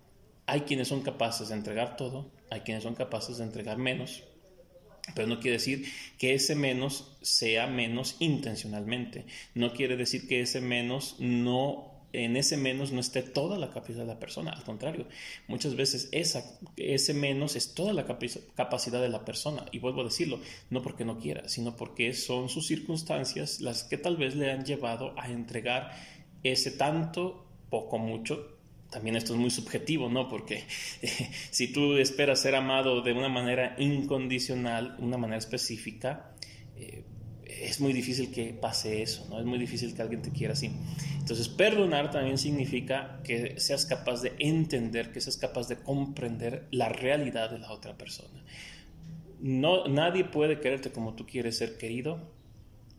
Hay 0.46 0.62
quienes 0.62 0.89
son 0.89 1.01
capaces 1.01 1.50
de 1.50 1.55
entregar 1.55 1.96
todo, 1.96 2.29
hay 2.50 2.62
quienes 2.62 2.84
son 2.84 2.96
capaces 2.96 3.38
de 3.38 3.46
entregar 3.46 3.77
menos, 3.77 4.24
pero 5.15 5.27
no 5.27 5.39
quiere 5.39 5.58
decir 5.58 5.86
que 6.17 6.34
ese 6.34 6.55
menos 6.55 7.17
sea 7.22 7.67
menos 7.67 8.17
intencionalmente. 8.20 9.25
No 9.53 9.74
quiere 9.74 9.96
decir 9.96 10.27
que 10.27 10.41
ese 10.41 10.62
menos 10.62 11.15
no 11.20 11.93
en 12.13 12.38
ese 12.38 12.58
menos 12.58 12.91
no 12.91 13.00
esté 13.00 13.24
toda 13.24 13.58
la 13.58 13.72
capacidad 13.72 14.01
de 14.01 14.13
la 14.13 14.20
persona, 14.20 14.51
al 14.51 14.63
contrario, 14.63 15.08
muchas 15.48 15.75
veces 15.75 16.10
ese 16.12 17.13
menos 17.13 17.55
es 17.55 17.74
toda 17.74 17.91
la 17.91 18.05
capacidad 18.05 19.01
de 19.01 19.10
la 19.10 19.25
persona, 19.25 19.65
y 19.72 19.79
vuelvo 19.79 20.01
a 20.01 20.05
decirlo, 20.05 20.39
no 20.70 20.82
porque 20.82 21.05
no 21.05 21.20
quiera, 21.20 21.50
sino 21.50 21.75
porque 21.75 22.13
son 22.13 22.50
sus 22.50 22.67
circunstancias 22.67 23.62
las 23.62 23.84
que 23.84 23.98
tal 23.98 24.15
vez 24.15 24.36
le 24.36 24.51
han 24.51 24.63
llevado 24.63 25.13
a 25.17 25.29
entregar 25.29 25.91
ese 26.43 26.72
tanto, 26.72 27.46
poco, 27.70 27.98
mucho. 27.98 28.58
También 28.91 29.15
esto 29.15 29.34
es 29.34 29.39
muy 29.39 29.50
subjetivo, 29.50 30.10
¿no? 30.10 30.29
Porque 30.29 30.65
si 31.50 31.72
tú 31.72 31.98
esperas 31.98 32.41
ser 32.41 32.55
amado 32.55 33.01
de 33.01 33.13
una 33.13 33.29
manera 33.29 33.75
incondicional, 33.79 34.96
una 35.00 35.17
manera 35.17 35.39
específica, 35.39 36.36
eh, 36.75 37.03
es 37.62 37.79
muy 37.79 37.93
difícil 37.93 38.31
que 38.31 38.53
pase 38.53 39.01
eso, 39.01 39.27
¿no? 39.29 39.39
Es 39.39 39.45
muy 39.45 39.60
difícil 39.60 39.93
que 39.95 40.01
alguien 40.01 40.22
te 40.22 40.31
quiera 40.31 40.53
así. 40.53 40.72
Entonces, 41.19 41.48
perdonar 41.50 42.12
también 42.12 42.38
significa 42.38 43.22
que 43.24 43.60
seas 43.60 43.86
capaz 43.86 44.22
de 44.22 44.33
entender, 44.39 45.12
que 45.12 45.22
seas 45.22 45.38
capaz 45.38 45.67
de 45.67 45.77
comprender 45.77 46.67
la 46.72 46.89
realidad 46.89 47.50
de 47.51 47.60
la 47.60 47.72
otra 47.72 47.98
persona. 47.98 48.43
No, 49.39 49.88
nadie 49.88 50.24
puede 50.24 50.60
quererte 50.60 50.91
como 50.91 51.15
tú 51.15 51.25
quieres 51.25 51.57
ser 51.57 51.77
querido. 51.77 52.31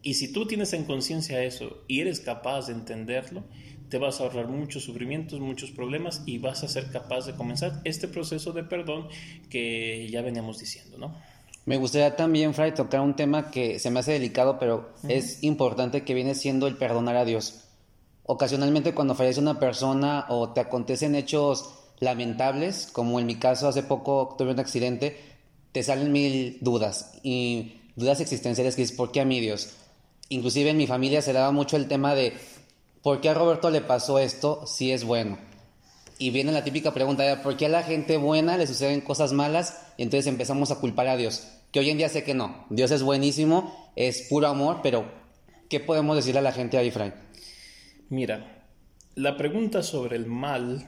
Y 0.03 0.15
si 0.15 0.33
tú 0.33 0.47
tienes 0.47 0.73
en 0.75 0.85
conciencia 0.85 1.43
eso 1.43 1.83
y 1.89 2.01
eres 2.01 2.21
capaz 2.21 2.67
de 2.67 2.75
entenderlo, 2.75 3.45
te 3.89 3.99
vas 3.99 4.21
a 4.21 4.25
ahorrar 4.25 4.49
muchos 4.49 4.83
sufrimientos, 4.85 5.41
muchos 5.41 5.71
problemas 5.71 6.23
y 6.27 6.39
vas 6.39 6.65
a 6.65 6.69
ser 6.69 6.91
capaz 6.91 7.27
de 7.27 7.35
comenzar 7.35 7.81
este 7.85 8.09
proceso 8.09 8.53
de 8.53 8.65
perdón 8.65 9.09
que 9.51 10.09
ya 10.11 10.21
veníamos 10.21 10.59
diciendo, 10.59 10.99
¿no? 10.99 11.15
Me 11.67 11.79
gustaría 11.79 12.15
también, 12.15 12.53
Fray, 12.53 12.75
tocar 12.75 13.01
un 13.01 13.17
tema 13.17 13.51
que 13.51 13.79
se 13.79 13.91
me 13.91 14.01
hace 14.01 14.13
delicado, 14.13 14.59
pero 14.59 14.91
es 15.09 15.43
importante 15.43 16.05
que 16.05 16.13
viene 16.13 16.35
siendo 16.35 16.67
el 16.67 16.77
perdonar 16.77 17.17
a 17.17 17.25
Dios. 17.25 17.65
Ocasionalmente 18.25 18.95
cuando 18.95 19.15
fallece 19.15 19.41
una 19.41 19.59
persona 19.59 20.27
o 20.29 20.51
te 20.51 20.61
acontecen 20.61 21.15
hechos 21.15 21.75
lamentables, 22.01 22.89
como 22.93 23.19
en 23.19 23.27
mi 23.27 23.37
caso 23.37 23.69
hace 23.69 23.83
poco 23.83 24.35
tuve 24.37 24.53
un 24.53 24.61
accidente, 24.61 25.17
te 25.73 25.83
salen 25.83 26.13
mil 26.13 26.59
dudas 26.61 27.19
y 27.23 27.81
dudas 27.97 28.21
existenciales 28.21 28.77
que 28.77 28.83
es 28.83 28.93
¿por 28.93 29.11
qué 29.11 29.21
a 29.21 29.25
mí 29.25 29.41
Dios? 29.41 29.71
Inclusive 30.29 30.71
en 30.71 30.77
mi 30.77 30.87
familia 30.87 31.23
se 31.23 31.33
daba 31.33 31.51
mucho 31.51 31.77
el 31.77 31.89
tema 31.89 32.15
de 32.15 32.35
¿por 33.03 33.21
qué 33.21 33.31
a 33.31 33.35
Roberto 33.35 33.71
le 33.71 33.81
pasó 33.81 34.19
esto 34.19 34.67
si 34.67 34.93
es 34.93 35.05
bueno? 35.05 35.39
Y 36.25 36.31
viene 36.31 36.53
la 36.53 36.65
típica 36.65 36.95
pregunta 36.95 37.43
¿por 37.43 37.55
qué 37.59 37.67
a 37.67 37.69
la 37.69 37.83
gente 37.83 38.17
buena 38.17 38.57
le 38.57 38.67
suceden 38.67 39.03
cosas 39.03 39.35
malas? 39.35 39.93
Y 39.99 40.05
entonces 40.05 40.27
empezamos 40.27 40.71
a 40.71 40.81
culpar 40.81 41.07
a 41.07 41.19
Dios 41.19 41.47
que 41.71 41.81
hoy 41.81 41.91
en 41.91 41.99
día 41.99 42.09
sé 42.09 42.25
que 42.25 42.33
no. 42.33 42.65
Dios 42.71 42.91
es 42.93 43.03
buenísimo, 43.03 43.93
es 43.95 44.23
puro 44.31 44.47
amor, 44.47 44.81
pero 44.83 45.05
¿qué 45.69 45.81
podemos 45.81 46.17
decirle 46.17 46.39
a 46.39 46.43
la 46.43 46.53
gente 46.53 46.79
ahí, 46.79 46.91
Frank? 46.91 47.13
Mira, 48.09 48.65
la 49.17 49.37
pregunta 49.37 49.83
sobre 49.83 50.17
el 50.17 50.25
mal, 50.25 50.87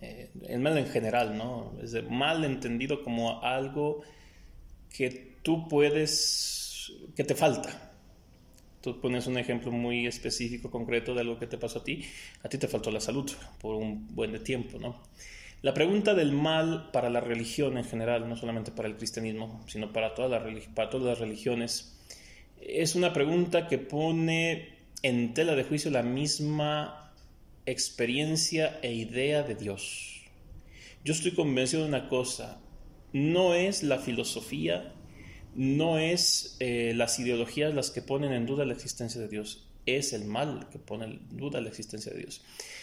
eh, 0.00 0.30
el 0.48 0.60
mal 0.60 0.78
en 0.78 0.86
general, 0.86 1.36
¿no? 1.36 1.74
Es 1.82 1.94
mal 2.08 2.42
entendido 2.42 3.02
como 3.02 3.42
algo 3.42 4.04
que 4.88 5.36
tú 5.42 5.68
puedes, 5.68 6.92
que 7.14 7.24
te 7.24 7.34
falta. 7.34 7.85
Tú 8.86 9.00
pones 9.00 9.26
un 9.26 9.36
ejemplo 9.36 9.72
muy 9.72 10.06
específico, 10.06 10.70
concreto 10.70 11.12
de 11.12 11.22
algo 11.22 11.40
que 11.40 11.48
te 11.48 11.58
pasó 11.58 11.80
a 11.80 11.82
ti. 11.82 12.04
A 12.44 12.48
ti 12.48 12.56
te 12.56 12.68
faltó 12.68 12.92
la 12.92 13.00
salud 13.00 13.28
por 13.60 13.74
un 13.74 14.14
buen 14.14 14.40
tiempo, 14.44 14.78
¿no? 14.78 15.02
La 15.60 15.74
pregunta 15.74 16.14
del 16.14 16.30
mal 16.30 16.92
para 16.92 17.10
la 17.10 17.20
religión 17.20 17.78
en 17.78 17.84
general, 17.84 18.28
no 18.28 18.36
solamente 18.36 18.70
para 18.70 18.86
el 18.86 18.96
cristianismo, 18.96 19.64
sino 19.66 19.92
para, 19.92 20.14
todas 20.14 20.30
las 20.30 21.18
religiones, 21.18 21.98
es 22.60 22.94
una 22.94 23.12
pregunta 23.12 23.66
que 23.66 23.78
pone 23.78 24.68
en 25.02 25.34
tela 25.34 25.56
de 25.56 25.64
juicio 25.64 25.90
la 25.90 26.04
misma 26.04 27.12
experiencia 27.66 28.78
e 28.82 28.92
idea 28.92 29.42
de 29.42 29.56
Dios. 29.56 30.22
Yo 31.04 31.12
estoy 31.12 31.32
convencido 31.32 31.82
de 31.82 31.88
una 31.88 32.08
cosa, 32.08 32.60
no 33.12 33.52
es 33.52 33.82
la 33.82 33.98
filosofía, 33.98 34.92
no 35.56 35.98
es 35.98 36.56
eh, 36.60 36.92
las 36.94 37.18
ideologías 37.18 37.74
las 37.74 37.90
que 37.90 38.02
ponen 38.02 38.32
en 38.32 38.46
duda 38.46 38.64
la 38.64 38.74
existencia 38.74 39.20
de 39.20 39.28
Dios, 39.28 39.66
es 39.86 40.12
el 40.12 40.24
mal 40.24 40.68
que 40.70 40.78
pone 40.78 41.06
en 41.06 41.20
duda 41.30 41.60
la 41.60 41.68
existencia 41.68 42.12
de 42.12 42.18
Dios. 42.18 42.42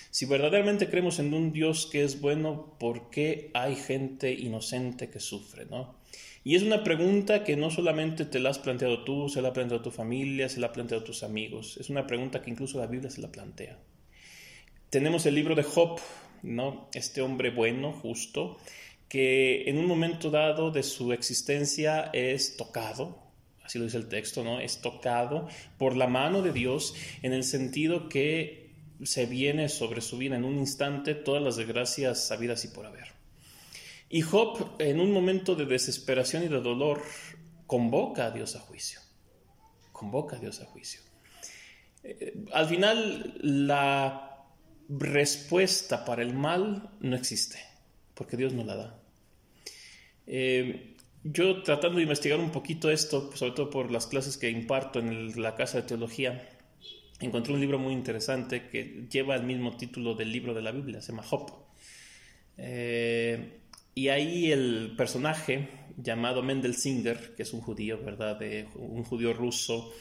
Si 0.10 0.26
verdaderamente 0.26 0.90
creemos 0.90 1.20
en 1.20 1.34
un 1.34 1.52
Dios 1.52 1.88
que 1.92 2.04
es 2.04 2.22
bueno, 2.22 2.76
¿por 2.80 3.10
qué 3.10 3.52
hay 3.54 3.76
gente 3.76 4.32
inocente 4.32 5.10
que 5.10 5.20
sufre? 5.20 5.66
¿no? 5.66 5.96
Y 6.44 6.56
es 6.56 6.64
una 6.64 6.84
pregunta 6.84 7.44
que 7.44 7.56
no 7.56 7.72
solamente 7.72 8.26
te 8.26 8.40
la 8.40 8.50
has 8.50 8.60
planteado 8.60 9.04
tú, 9.04 9.30
se 9.30 9.42
la 9.42 9.50
ha 9.50 9.54
planteado 9.54 9.82
tu 9.82 9.92
familia, 9.92 10.50
se 10.50 10.60
la 10.60 10.68
ha 10.68 10.74
planteado 10.74 11.04
tus 11.04 11.24
amigos. 11.24 11.78
Es 11.78 11.90
una 11.90 12.06
pregunta 12.06 12.42
que 12.42 12.52
incluso 12.52 12.80
la 12.80 12.88
Biblia 12.88 13.10
se 13.10 13.22
la 13.22 13.32
plantea. 13.32 13.80
Tenemos 14.90 15.26
el 15.26 15.36
libro 15.36 15.56
de 15.56 15.64
Job, 15.64 16.00
¿no? 16.44 16.90
Este 16.94 17.22
hombre 17.22 17.50
bueno, 17.50 17.94
justo, 17.94 18.58
que 19.14 19.70
en 19.70 19.78
un 19.78 19.86
momento 19.86 20.32
dado 20.32 20.72
de 20.72 20.82
su 20.82 21.14
existencia 21.14 22.10
es 22.14 22.58
tocado, 22.58 23.32
así 23.62 23.78
lo 23.78 23.86
dice 23.86 23.98
el 23.98 24.10
texto, 24.10 24.44
¿no? 24.44 24.60
Es 24.60 24.82
tocado 24.82 25.48
por 25.78 25.96
la 25.96 26.08
mano 26.08 26.42
de 26.42 26.52
Dios 26.52 26.96
en 27.22 27.32
el 27.32 27.44
sentido 27.44 28.10
que 28.10 28.72
se 29.04 29.28
viene 29.28 29.70
sobre 29.70 30.02
su 30.02 30.18
vida 30.18 30.36
en 30.36 30.44
un 30.44 30.58
instante 30.58 31.14
todas 31.14 31.44
las 31.44 31.58
desgracias 31.58 32.26
sabidas 32.26 32.66
y 32.66 32.70
por 32.70 32.88
haber. 32.88 33.10
Y 34.10 34.22
Job, 34.22 34.78
en 34.80 35.00
un 35.00 35.12
momento 35.12 35.54
de 35.54 35.68
desesperación 35.68 36.46
y 36.46 36.48
de 36.48 36.62
dolor, 36.62 37.04
convoca 37.68 38.26
a 38.26 38.32
Dios 38.32 38.56
a 38.56 38.62
juicio. 38.62 39.00
Convoca 39.92 40.38
a 40.38 40.40
Dios 40.40 40.60
a 40.60 40.66
juicio. 40.66 41.02
Eh, 42.04 42.34
al 42.52 42.66
final, 42.66 43.36
la 43.44 44.48
respuesta 44.90 46.04
para 46.04 46.24
el 46.24 46.34
mal 46.34 46.90
no 47.00 47.16
existe, 47.16 47.60
porque 48.16 48.38
Dios 48.38 48.54
no 48.54 48.64
la 48.64 48.76
da. 48.76 49.03
Eh, 50.28 50.96
yo 51.24 51.64
tratando 51.64 51.98
de 51.98 52.04
investigar 52.04 52.40
un 52.40 52.52
poquito 52.52 52.92
esto, 52.92 53.32
sobre 53.36 53.54
todo 53.54 53.70
por 53.70 53.92
las 53.92 54.08
clases 54.08 54.38
que 54.38 54.50
imparto 54.50 55.00
en 55.00 55.42
la 55.42 55.56
Casa 55.56 55.78
de 55.82 55.88
Teología, 55.88 56.50
encontré 57.20 57.54
un 57.54 57.62
libro 57.62 57.80
muy 57.80 57.94
interesante 57.94 58.68
que 58.70 59.08
lleva 59.10 59.36
el 59.36 59.44
mismo 59.44 59.76
título 59.78 60.16
del 60.16 60.32
libro 60.32 60.54
de 60.54 60.62
la 60.62 60.72
Biblia, 60.72 61.02
se 61.02 61.12
llama 61.12 61.24
Job. 61.24 61.52
Eh, 62.58 63.60
y 63.96 64.10
ahí 64.10 64.52
el 64.52 64.96
personaje 64.98 65.70
llamado 65.98 66.42
Mendel 66.42 66.76
Singer, 66.76 67.36
que 67.36 67.44
es 67.44 67.54
un 67.54 67.62
judío, 67.62 68.04
¿verdad? 68.04 68.40
Un 68.76 69.04
judío 69.04 69.34
ruso 69.34 69.94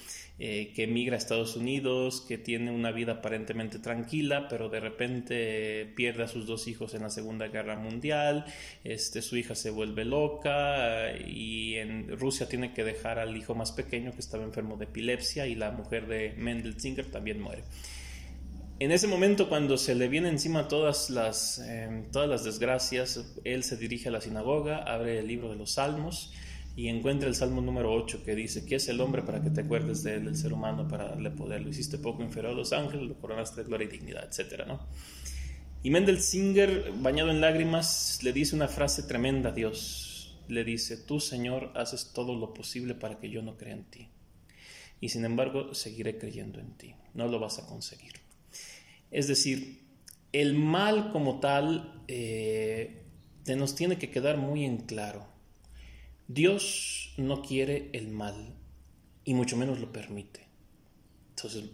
eh, 0.45 0.73
que 0.75 0.83
emigra 0.83 1.15
a 1.15 1.19
Estados 1.19 1.55
Unidos, 1.55 2.21
que 2.27 2.37
tiene 2.37 2.73
una 2.73 2.91
vida 2.91 3.13
aparentemente 3.13 3.79
tranquila, 3.79 4.49
pero 4.49 4.69
de 4.69 4.81
repente 4.81 5.93
pierde 5.95 6.25
a 6.25 6.27
sus 6.27 6.49
dos 6.49 6.67
hijos 6.67 6.95
en 6.95 7.03
la 7.03 7.11
Segunda 7.11 7.47
Guerra 7.47 7.77
Mundial, 7.77 8.45
este, 8.83 9.23
su 9.23 9.37
hija 9.37 9.55
se 9.55 9.71
vuelve 9.71 10.05
loca 10.05 11.17
y 11.17 11.77
en 11.77 12.19
Rusia 12.19 12.49
tiene 12.49 12.75
que 12.75 12.83
dejar 12.83 13.21
al 13.21 13.37
hijo 13.37 13.55
más 13.55 13.71
pequeño 13.71 14.11
que 14.11 14.19
estaba 14.19 14.43
enfermo 14.43 14.77
de 14.77 14.87
epilepsia 14.87 15.47
y 15.47 15.55
la 15.55 15.71
mujer 15.71 16.09
de 16.09 16.35
Mendel 16.37 16.81
Singer 16.81 17.09
también 17.09 17.41
muere. 17.41 17.63
En 18.81 18.91
ese 18.91 19.07
momento, 19.07 19.49
cuando 19.49 19.79
se 19.79 19.95
le 19.95 20.09
viene 20.09 20.29
encima 20.29 20.67
todas 20.67 21.09
las, 21.09 21.61
em, 21.61 22.11
todas 22.11 22.29
las 22.29 22.43
desgracias, 22.43 23.33
él 23.45 23.63
se 23.63 23.77
dirige 23.77 24.09
a 24.09 24.11
la 24.11 24.21
sinagoga, 24.21 24.79
abre 24.79 25.21
el 25.21 25.29
libro 25.29 25.51
de 25.51 25.55
los 25.57 25.75
Salmos 25.75 26.33
y 26.75 26.88
encuentra 26.88 27.29
el 27.29 27.35
Salmo 27.35 27.61
número 27.61 27.93
8 27.93 28.23
que 28.25 28.35
dice, 28.35 28.64
¿qué 28.64 28.76
es 28.76 28.88
el 28.88 29.00
hombre 29.00 29.23
para 29.23 29.43
que 29.43 29.50
te 29.50 29.61
acuerdes 29.61 30.02
de 30.02 30.14
él, 30.14 30.29
el 30.29 30.37
ser 30.37 30.52
humano, 30.52 30.88
para 30.88 31.05
darle 31.05 31.31
poder? 31.31 31.61
Lo 31.61 31.69
hiciste 31.69 31.99
poco 31.99 32.23
inferior 32.23 32.52
a 32.52 32.57
los 32.57 32.73
ángeles, 32.73 33.07
lo 33.07 33.14
coronaste 33.14 33.62
de 33.62 33.67
gloria 33.67 33.87
y 33.87 33.91
dignidad, 33.91 34.25
etc. 34.25 34.67
¿no? 34.67 34.81
Y 35.83 35.91
Mendel 35.91 36.21
Singer, 36.21 36.93
bañado 36.99 37.31
en 37.31 37.41
lágrimas, 37.41 38.21
le 38.23 38.33
dice 38.33 38.55
una 38.55 38.69
frase 38.69 39.02
tremenda 39.02 39.50
a 39.50 39.52
Dios. 39.52 40.38
Le 40.49 40.64
dice, 40.64 40.97
tú 40.97 41.21
Señor 41.21 41.73
haces 41.75 42.12
todo 42.14 42.35
lo 42.35 42.55
posible 42.55 42.95
para 42.95 43.19
que 43.19 43.29
yo 43.29 43.43
no 43.43 43.57
crea 43.57 43.75
en 43.75 43.85
ti. 43.85 44.09
Y 45.00 45.09
sin 45.09 45.25
embargo, 45.25 45.75
seguiré 45.75 46.19
creyendo 46.19 46.61
en 46.61 46.76
ti. 46.76 46.95
No 47.14 47.26
lo 47.26 47.41
vas 47.41 47.59
a 47.59 47.67
conseguir. 47.67 48.12
Es 49.11 49.29
decir, 49.29 49.83
el 50.33 50.55
mal 50.55 51.11
como 51.12 51.41
tal 51.41 52.05
eh, 52.09 53.02
nos 53.45 53.75
tiene 53.75 53.99
que 53.99 54.11
quedar 54.11 54.38
muy 54.38 54.64
en 54.64 54.79
claro. 54.79 55.32
Dios 56.33 57.12
no 57.19 57.43
quiere 57.43 57.91
el 57.93 58.09
mal 58.09 58.55
y 59.25 59.35
mucho 59.35 59.57
menos 59.57 59.81
lo 59.81 59.93
permite. 59.93 60.49
Entonces, 61.37 61.65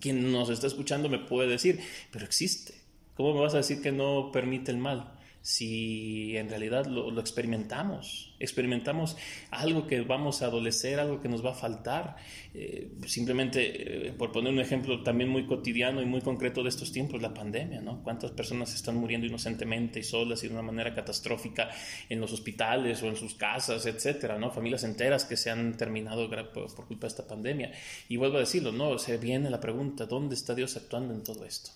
quien 0.00 0.30
nos 0.30 0.48
está 0.50 0.66
escuchando 0.66 1.08
me 1.08 1.18
puede 1.18 1.48
decir, 1.48 1.80
pero 2.12 2.24
existe. 2.24 2.74
¿Cómo 3.16 3.34
me 3.34 3.40
vas 3.40 3.54
a 3.54 3.58
decir 3.58 3.82
que 3.82 3.90
no 3.90 4.30
permite 4.32 4.70
el 4.70 4.78
mal? 4.78 5.17
Si 5.48 6.36
en 6.36 6.50
realidad 6.50 6.84
lo, 6.84 7.18
experimentamos, 7.18 8.34
experimentamos 8.38 9.16
algo 9.50 9.86
que 9.86 10.02
vamos 10.02 10.42
a 10.42 10.44
adolecer, 10.44 11.00
algo 11.00 11.22
que 11.22 11.28
nos 11.30 11.42
va 11.42 11.52
a 11.52 11.54
faltar. 11.54 12.16
Eh, 12.52 12.90
simplemente, 13.06 14.08
eh, 14.08 14.12
por 14.12 14.30
poner 14.30 14.52
un 14.52 14.60
ejemplo 14.60 15.02
también 15.02 15.30
muy 15.30 15.46
cotidiano 15.46 16.02
y 16.02 16.04
muy 16.04 16.20
concreto 16.20 16.62
de 16.62 16.68
estos 16.68 16.92
tiempos, 16.92 17.22
la 17.22 17.32
pandemia, 17.32 17.80
¿no? 17.80 18.02
¿Cuántas 18.02 18.32
personas 18.32 18.74
están 18.74 18.96
muriendo 18.96 19.26
inocentemente 19.26 20.00
y 20.00 20.02
solas 20.02 20.44
y 20.44 20.48
de 20.48 20.52
una 20.52 20.62
manera 20.62 20.94
catastrófica 20.94 21.70
en 22.10 22.20
los 22.20 22.30
hospitales 22.30 23.02
o 23.02 23.06
en 23.06 23.16
sus 23.16 23.32
casas, 23.32 23.86
etcétera, 23.86 24.38
¿no? 24.38 24.50
Familias 24.50 24.84
enteras 24.84 25.24
que 25.24 25.38
se 25.38 25.50
han 25.50 25.78
terminado 25.78 26.28
por, 26.28 26.74
por 26.74 26.86
culpa 26.86 27.06
de 27.06 27.08
esta 27.08 27.26
pandemia. 27.26 27.72
Y 28.10 28.18
vuelvo 28.18 28.36
a 28.36 28.40
decirlo, 28.40 28.70
¿no? 28.70 28.98
Se 28.98 29.16
viene 29.16 29.48
la 29.48 29.60
pregunta, 29.60 30.04
¿dónde 30.04 30.34
está 30.34 30.54
Dios 30.54 30.76
actuando 30.76 31.14
en 31.14 31.22
todo 31.22 31.46
esto? 31.46 31.70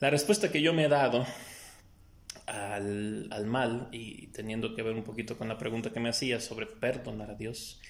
La 0.00 0.10
respuesta 0.10 0.52
que 0.52 0.60
yo 0.60 0.74
me 0.74 0.84
he 0.84 0.88
dado 0.88 1.24
al, 2.46 3.46
mal, 3.46 3.88
y 3.92 4.28
teniendo 4.28 4.74
que 4.74 4.82
ver 4.82 4.94
un 4.94 5.04
poquito 5.04 5.36
con 5.36 5.48
la 5.48 5.58
pregunta 5.58 5.92
que 5.92 6.00
me 6.00 6.08
hacía 6.08 6.40
sobre 6.40 6.66
perdonar 6.66 7.30
a 7.30 7.34
Dios, 7.34 7.80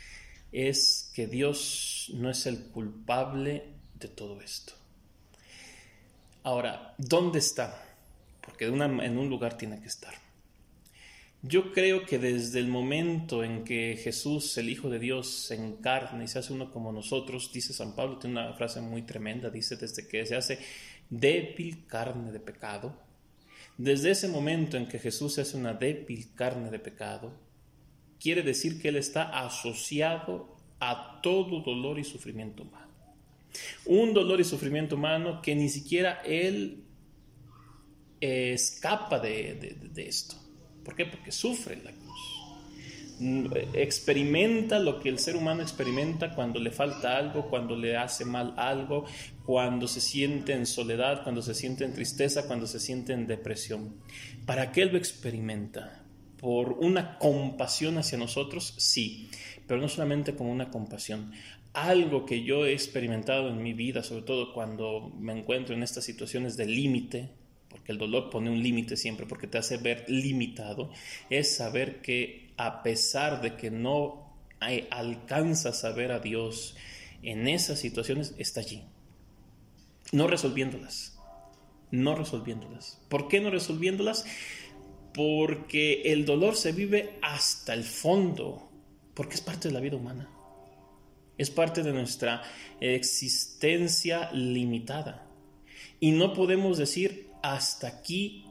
es 0.52 1.10
que 1.14 1.26
Dios 1.26 2.10
no 2.14 2.30
es 2.30 2.46
el 2.46 2.64
culpable 2.66 3.64
de 3.94 4.08
todo 4.08 4.40
esto. 4.40 4.72
Ahora, 6.42 6.94
¿dónde 6.98 7.40
está? 7.40 7.82
Porque 8.40 8.66
en 8.66 9.18
un 9.18 9.28
lugar 9.28 9.58
tiene 9.58 9.80
que 9.80 9.88
estar. 9.88 10.14
Yo 11.42 11.72
creo 11.72 12.06
que 12.06 12.18
desde 12.18 12.58
el 12.58 12.66
momento 12.66 13.44
en 13.44 13.62
que 13.62 13.96
Jesús, 14.02 14.56
el 14.58 14.68
Hijo 14.68 14.88
de 14.88 14.98
Dios, 14.98 15.28
se 15.28 15.54
encarna 15.54 16.24
y 16.24 16.28
se 16.28 16.38
hace 16.38 16.52
uno 16.52 16.72
como 16.72 16.92
nosotros, 16.92 17.52
dice 17.52 17.72
San 17.72 17.94
Pablo, 17.94 18.18
tiene 18.18 18.40
una 18.40 18.54
frase 18.54 18.80
muy 18.80 19.02
tremenda, 19.02 19.50
dice, 19.50 19.76
desde 19.76 20.08
que 20.08 20.24
se 20.26 20.34
hace 20.34 20.58
débil 21.08 21.86
carne 21.86 22.32
de 22.32 22.40
pecado, 22.40 23.05
desde 23.78 24.10
ese 24.10 24.28
momento 24.28 24.76
en 24.76 24.86
que 24.86 24.98
Jesús 24.98 25.34
se 25.34 25.42
hace 25.42 25.56
una 25.56 25.74
débil 25.74 26.34
carne 26.34 26.70
de 26.70 26.78
pecado, 26.78 27.32
quiere 28.18 28.42
decir 28.42 28.80
que 28.80 28.88
Él 28.88 28.96
está 28.96 29.44
asociado 29.44 30.56
a 30.80 31.20
todo 31.22 31.60
dolor 31.60 31.98
y 31.98 32.04
sufrimiento 32.04 32.62
humano. 32.62 32.86
Un 33.84 34.14
dolor 34.14 34.40
y 34.40 34.44
sufrimiento 34.44 34.96
humano 34.96 35.40
que 35.42 35.54
ni 35.54 35.68
siquiera 35.68 36.22
Él 36.24 36.84
escapa 38.20 39.18
de, 39.18 39.76
de 39.92 40.08
esto. 40.08 40.36
¿Por 40.84 40.94
qué? 40.94 41.06
Porque 41.06 41.32
sufre 41.32 41.76
la 41.82 41.92
experimenta 43.72 44.78
lo 44.78 45.00
que 45.00 45.08
el 45.08 45.18
ser 45.18 45.36
humano 45.36 45.62
experimenta 45.62 46.34
cuando 46.34 46.60
le 46.60 46.70
falta 46.70 47.16
algo, 47.16 47.48
cuando 47.48 47.76
le 47.76 47.96
hace 47.96 48.24
mal 48.24 48.54
algo, 48.56 49.06
cuando 49.44 49.88
se 49.88 50.00
siente 50.00 50.52
en 50.52 50.66
soledad, 50.66 51.22
cuando 51.22 51.42
se 51.42 51.54
siente 51.54 51.84
en 51.84 51.94
tristeza, 51.94 52.46
cuando 52.46 52.66
se 52.66 52.80
siente 52.80 53.12
en 53.12 53.26
depresión. 53.26 53.96
¿Para 54.44 54.72
qué 54.72 54.84
lo 54.84 54.98
experimenta? 54.98 56.04
¿Por 56.38 56.72
una 56.72 57.18
compasión 57.18 57.96
hacia 57.98 58.18
nosotros? 58.18 58.74
Sí, 58.76 59.30
pero 59.66 59.80
no 59.80 59.88
solamente 59.88 60.34
como 60.34 60.52
una 60.52 60.70
compasión. 60.70 61.32
Algo 61.72 62.26
que 62.26 62.42
yo 62.42 62.66
he 62.66 62.72
experimentado 62.72 63.48
en 63.48 63.62
mi 63.62 63.72
vida, 63.72 64.02
sobre 64.02 64.22
todo 64.22 64.52
cuando 64.52 65.12
me 65.18 65.32
encuentro 65.38 65.74
en 65.74 65.82
estas 65.82 66.04
situaciones 66.04 66.56
de 66.56 66.66
límite, 66.66 67.30
porque 67.68 67.92
el 67.92 67.98
dolor 67.98 68.30
pone 68.30 68.50
un 68.50 68.62
límite 68.62 68.96
siempre, 68.96 69.26
porque 69.26 69.46
te 69.46 69.58
hace 69.58 69.76
ver 69.76 70.04
limitado, 70.08 70.90
es 71.28 71.56
saber 71.56 72.00
que 72.00 72.45
a 72.56 72.82
pesar 72.82 73.40
de 73.40 73.56
que 73.56 73.70
no 73.70 74.34
alcanzas 74.90 75.84
a 75.84 75.92
ver 75.92 76.12
a 76.12 76.18
Dios 76.18 76.76
en 77.22 77.48
esas 77.48 77.78
situaciones, 77.78 78.34
está 78.38 78.60
allí. 78.60 78.84
No 80.12 80.26
resolviéndolas. 80.26 81.18
No 81.90 82.14
resolviéndolas. 82.14 83.00
¿Por 83.08 83.28
qué 83.28 83.40
no 83.40 83.50
resolviéndolas? 83.50 84.24
Porque 85.12 86.02
el 86.12 86.24
dolor 86.24 86.56
se 86.56 86.72
vive 86.72 87.18
hasta 87.22 87.74
el 87.74 87.84
fondo, 87.84 88.70
porque 89.14 89.34
es 89.34 89.40
parte 89.40 89.68
de 89.68 89.74
la 89.74 89.80
vida 89.80 89.96
humana. 89.96 90.30
Es 91.38 91.50
parte 91.50 91.82
de 91.82 91.92
nuestra 91.92 92.42
existencia 92.80 94.30
limitada. 94.32 95.26
Y 96.00 96.12
no 96.12 96.32
podemos 96.32 96.78
decir 96.78 97.30
hasta 97.42 97.88
aquí 97.88 98.45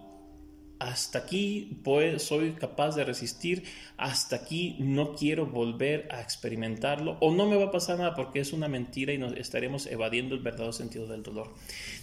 hasta 0.79 1.19
aquí 1.19 1.79
pues, 1.83 2.23
soy 2.23 2.53
capaz 2.53 2.95
de 2.95 3.05
resistir, 3.05 3.63
hasta 3.97 4.35
aquí 4.37 4.75
no 4.79 5.13
quiero 5.15 5.45
volver 5.45 6.07
a 6.11 6.21
experimentarlo 6.21 7.17
o 7.21 7.33
no 7.33 7.47
me 7.47 7.55
va 7.55 7.65
a 7.65 7.71
pasar 7.71 7.97
nada 7.97 8.15
porque 8.15 8.39
es 8.39 8.53
una 8.53 8.67
mentira 8.67 9.13
y 9.13 9.17
nos 9.17 9.33
estaremos 9.33 9.85
evadiendo 9.87 10.35
el 10.35 10.41
verdadero 10.41 10.73
sentido 10.73 11.07
del 11.07 11.23
dolor. 11.23 11.53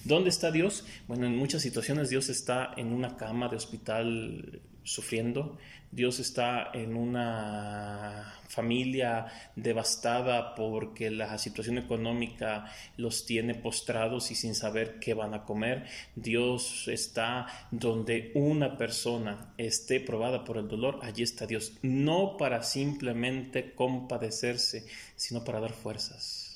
¿Dónde 0.04 0.30
está 0.30 0.50
Dios? 0.50 0.85
Bueno, 1.08 1.26
en 1.26 1.37
muchas 1.37 1.62
situaciones 1.62 2.08
Dios 2.08 2.28
está 2.28 2.72
en 2.76 2.92
una 2.92 3.16
cama 3.16 3.48
de 3.48 3.56
hospital 3.56 4.61
sufriendo, 4.85 5.59
Dios 5.90 6.21
está 6.21 6.71
en 6.73 6.97
una 6.97 8.35
familia 8.49 9.27
devastada 9.57 10.55
porque 10.55 11.11
la 11.11 11.37
situación 11.37 11.77
económica 11.77 12.66
los 12.97 13.27
tiene 13.27 13.55
postrados 13.55 14.31
y 14.31 14.35
sin 14.35 14.55
saber 14.55 14.99
qué 14.99 15.12
van 15.12 15.35
a 15.35 15.45
comer. 15.45 15.87
Dios 16.16 16.88
está 16.88 17.47
donde 17.71 18.33
una 18.35 18.79
persona 18.79 19.53
esté 19.59 20.01
probada 20.01 20.45
por 20.45 20.57
el 20.57 20.68
dolor, 20.68 20.99
allí 21.03 21.23
está 21.23 21.47
Dios, 21.47 21.75
no 21.83 22.37
para 22.38 22.62
simplemente 22.62 23.75
compadecerse, 23.75 24.87
sino 25.14 25.45
para 25.45 25.61
dar 25.61 25.73
fuerzas 25.73 26.51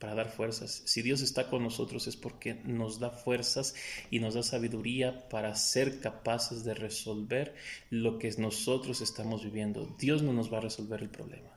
para 0.00 0.14
dar 0.14 0.30
fuerzas. 0.30 0.82
Si 0.86 1.02
Dios 1.02 1.20
está 1.20 1.50
con 1.50 1.62
nosotros 1.62 2.08
es 2.08 2.16
porque 2.16 2.54
nos 2.64 2.98
da 2.98 3.10
fuerzas 3.10 3.74
y 4.10 4.18
nos 4.18 4.34
da 4.34 4.42
sabiduría 4.42 5.28
para 5.28 5.54
ser 5.54 6.00
capaces 6.00 6.64
de 6.64 6.74
resolver 6.74 7.54
lo 7.90 8.18
que 8.18 8.32
nosotros 8.38 9.02
estamos 9.02 9.44
viviendo. 9.44 9.94
Dios 9.98 10.22
no 10.22 10.32
nos 10.32 10.52
va 10.52 10.58
a 10.58 10.62
resolver 10.62 11.02
el 11.02 11.10
problema, 11.10 11.50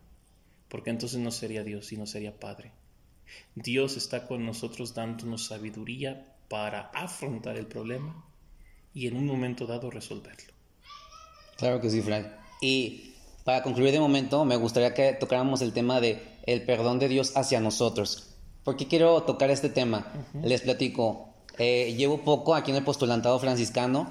porque 0.67 0.89
entonces 0.89 1.19
no 1.19 1.32
sería 1.32 1.63
Dios, 1.63 1.88
sino 1.88 2.06
sería 2.06 2.38
Padre. 2.38 2.73
Dios 3.56 3.95
está 3.95 4.27
con 4.27 4.45
nosotros 4.45 4.93
dándonos 4.93 5.45
sabiduría 5.45 6.36
para 6.49 6.91
afrontar 6.93 7.56
el 7.58 7.65
problema 7.65 8.25
y 8.93 9.08
en 9.08 9.15
un 9.15 9.25
momento 9.25 9.65
dado 9.65 9.89
resolverlo. 9.89 10.53
Claro 11.56 11.79
que 11.79 11.89
sí, 11.89 12.01
Fray. 12.01 12.25
Y 12.62 13.13
para 13.45 13.63
concluir 13.63 13.93
de 13.93 14.01
momento, 14.01 14.43
me 14.43 14.58
gustaría 14.58 14.93
que 14.93 15.13
tocáramos 15.13 15.62
el 15.62 15.71
tema 15.71 16.01
de 16.01 16.21
el 16.45 16.65
perdón 16.65 16.99
de 16.99 17.08
Dios 17.08 17.38
hacia 17.38 17.62
nosotros. 17.62 18.32
¿Por 18.63 18.78
qué 18.78 18.88
quiero 18.88 19.23
tocar 19.23 19.52
este 19.52 19.69
tema? 19.69 20.08
Les 20.41 20.62
platico. 20.62 21.30
Eh, 21.58 21.95
llevo 21.97 22.19
poco 22.19 22.56
aquí 22.56 22.71
en 22.71 22.78
el 22.78 22.84
postulantado 22.84 23.38
franciscano 23.38 24.10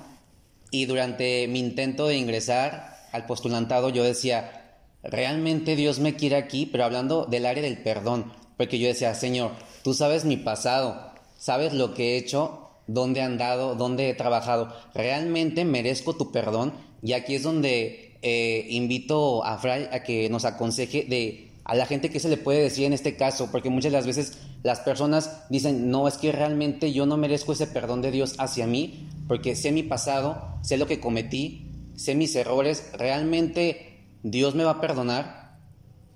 y 0.70 0.84
durante 0.84 1.48
mi 1.48 1.58
intento 1.58 2.06
de 2.06 2.16
ingresar 2.16 2.98
al 3.12 3.26
postulantado 3.26 3.88
yo 3.88 4.04
decía, 4.04 4.78
realmente 5.02 5.74
Dios 5.74 6.00
me 6.00 6.16
quiere 6.16 6.36
aquí, 6.36 6.66
pero 6.66 6.84
hablando 6.84 7.24
del 7.24 7.46
área 7.46 7.62
del 7.62 7.82
perdón, 7.82 8.32
porque 8.56 8.78
yo 8.78 8.88
decía, 8.88 9.14
Señor, 9.14 9.52
tú 9.82 9.94
sabes 9.94 10.24
mi 10.24 10.36
pasado, 10.36 11.12
sabes 11.38 11.72
lo 11.72 11.94
que 11.94 12.12
he 12.12 12.16
hecho, 12.18 12.70
dónde 12.86 13.20
he 13.20 13.22
andado, 13.22 13.74
dónde 13.74 14.10
he 14.10 14.14
trabajado, 14.14 14.74
realmente 14.94 15.64
merezco 15.64 16.14
tu 16.14 16.30
perdón 16.30 16.74
y 17.02 17.14
aquí 17.14 17.34
es 17.36 17.42
donde 17.42 18.18
eh, 18.22 18.66
invito 18.68 19.44
a 19.44 19.58
Fray 19.58 19.88
a 19.90 20.02
que 20.02 20.28
nos 20.28 20.44
aconseje 20.44 21.04
de 21.04 21.51
a 21.64 21.74
la 21.74 21.86
gente 21.86 22.10
que 22.10 22.20
se 22.20 22.28
le 22.28 22.36
puede 22.36 22.62
decir 22.62 22.84
en 22.84 22.92
este 22.92 23.16
caso, 23.16 23.50
porque 23.52 23.70
muchas 23.70 23.92
de 23.92 23.98
las 23.98 24.06
veces 24.06 24.38
las 24.62 24.80
personas 24.80 25.44
dicen, 25.48 25.90
no, 25.90 26.08
es 26.08 26.16
que 26.16 26.32
realmente 26.32 26.92
yo 26.92 27.06
no 27.06 27.16
merezco 27.16 27.52
ese 27.52 27.66
perdón 27.66 28.02
de 28.02 28.10
Dios 28.10 28.34
hacia 28.38 28.66
mí, 28.66 29.08
porque 29.28 29.54
sé 29.54 29.72
mi 29.72 29.82
pasado, 29.82 30.58
sé 30.62 30.76
lo 30.76 30.86
que 30.86 31.00
cometí, 31.00 31.66
sé 31.94 32.14
mis 32.14 32.34
errores, 32.34 32.90
realmente 32.94 34.00
Dios 34.22 34.54
me 34.54 34.64
va 34.64 34.72
a 34.72 34.80
perdonar. 34.80 35.58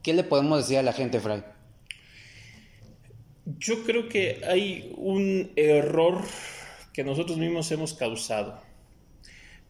¿Qué 0.03 0.13
le 0.15 0.25
podemos 0.25 0.59
decir 0.59 0.79
a 0.79 0.83
la 0.83 0.93
gente, 0.93 1.21
Fray? 1.21 1.43
Yo 3.59 3.85
creo 3.85 4.09
que 4.09 4.43
hay 4.49 4.93
un 4.97 5.53
error 5.55 6.25
que 6.93 7.05
nosotros 7.05 7.39
mismos 7.39 7.71
hemos 7.71 7.95
causado. 7.95 8.66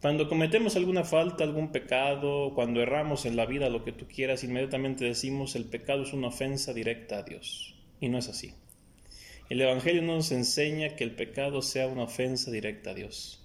Cuando 0.06 0.28
cometemos 0.28 0.76
alguna 0.76 1.02
falta, 1.02 1.42
algún 1.42 1.72
pecado, 1.72 2.52
cuando 2.54 2.80
erramos 2.80 3.26
en 3.26 3.34
la 3.34 3.44
vida, 3.44 3.68
lo 3.68 3.82
que 3.82 3.90
tú 3.90 4.06
quieras, 4.06 4.44
inmediatamente 4.44 5.04
decimos 5.04 5.56
el 5.56 5.64
pecado 5.64 6.04
es 6.04 6.12
una 6.12 6.28
ofensa 6.28 6.72
directa 6.72 7.18
a 7.18 7.22
Dios. 7.24 7.74
Y 7.98 8.08
no 8.08 8.18
es 8.18 8.28
así. 8.28 8.54
El 9.50 9.60
Evangelio 9.60 10.02
no 10.02 10.14
nos 10.14 10.30
enseña 10.30 10.94
que 10.94 11.02
el 11.02 11.16
pecado 11.16 11.60
sea 11.60 11.88
una 11.88 12.04
ofensa 12.04 12.52
directa 12.52 12.90
a 12.90 12.94
Dios. 12.94 13.44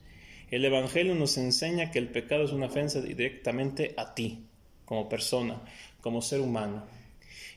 El 0.51 0.63
Evangelio 0.63 1.15
nos 1.15 1.35
enseña 1.39 1.89
que 1.89 1.97
el 1.97 2.09
pecado 2.09 2.43
es 2.43 2.51
una 2.51 2.67
ofensa 2.67 3.01
directamente 3.01 3.95
a 3.97 4.13
ti, 4.13 4.45
como 4.85 5.09
persona, 5.09 5.63
como 5.99 6.21
ser 6.21 6.41
humano. 6.41 6.85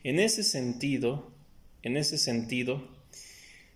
En 0.02 0.18
ese 0.18 0.42
sentido, 0.42 1.30
en 1.82 1.98
ese 1.98 2.16
sentido, 2.16 2.88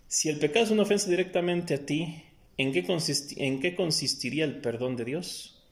si 0.06 0.30
el 0.30 0.38
pecado 0.38 0.64
es 0.64 0.70
una 0.70 0.84
ofensa 0.84 1.10
directamente 1.10 1.74
a 1.74 1.84
ti, 1.84 2.24
¿En 2.58 2.72
qué, 2.72 2.84
¿En 3.36 3.60
qué 3.60 3.74
consistiría 3.74 4.44
el 4.44 4.60
perdón 4.60 4.96
de 4.96 5.04
Dios? 5.04 5.62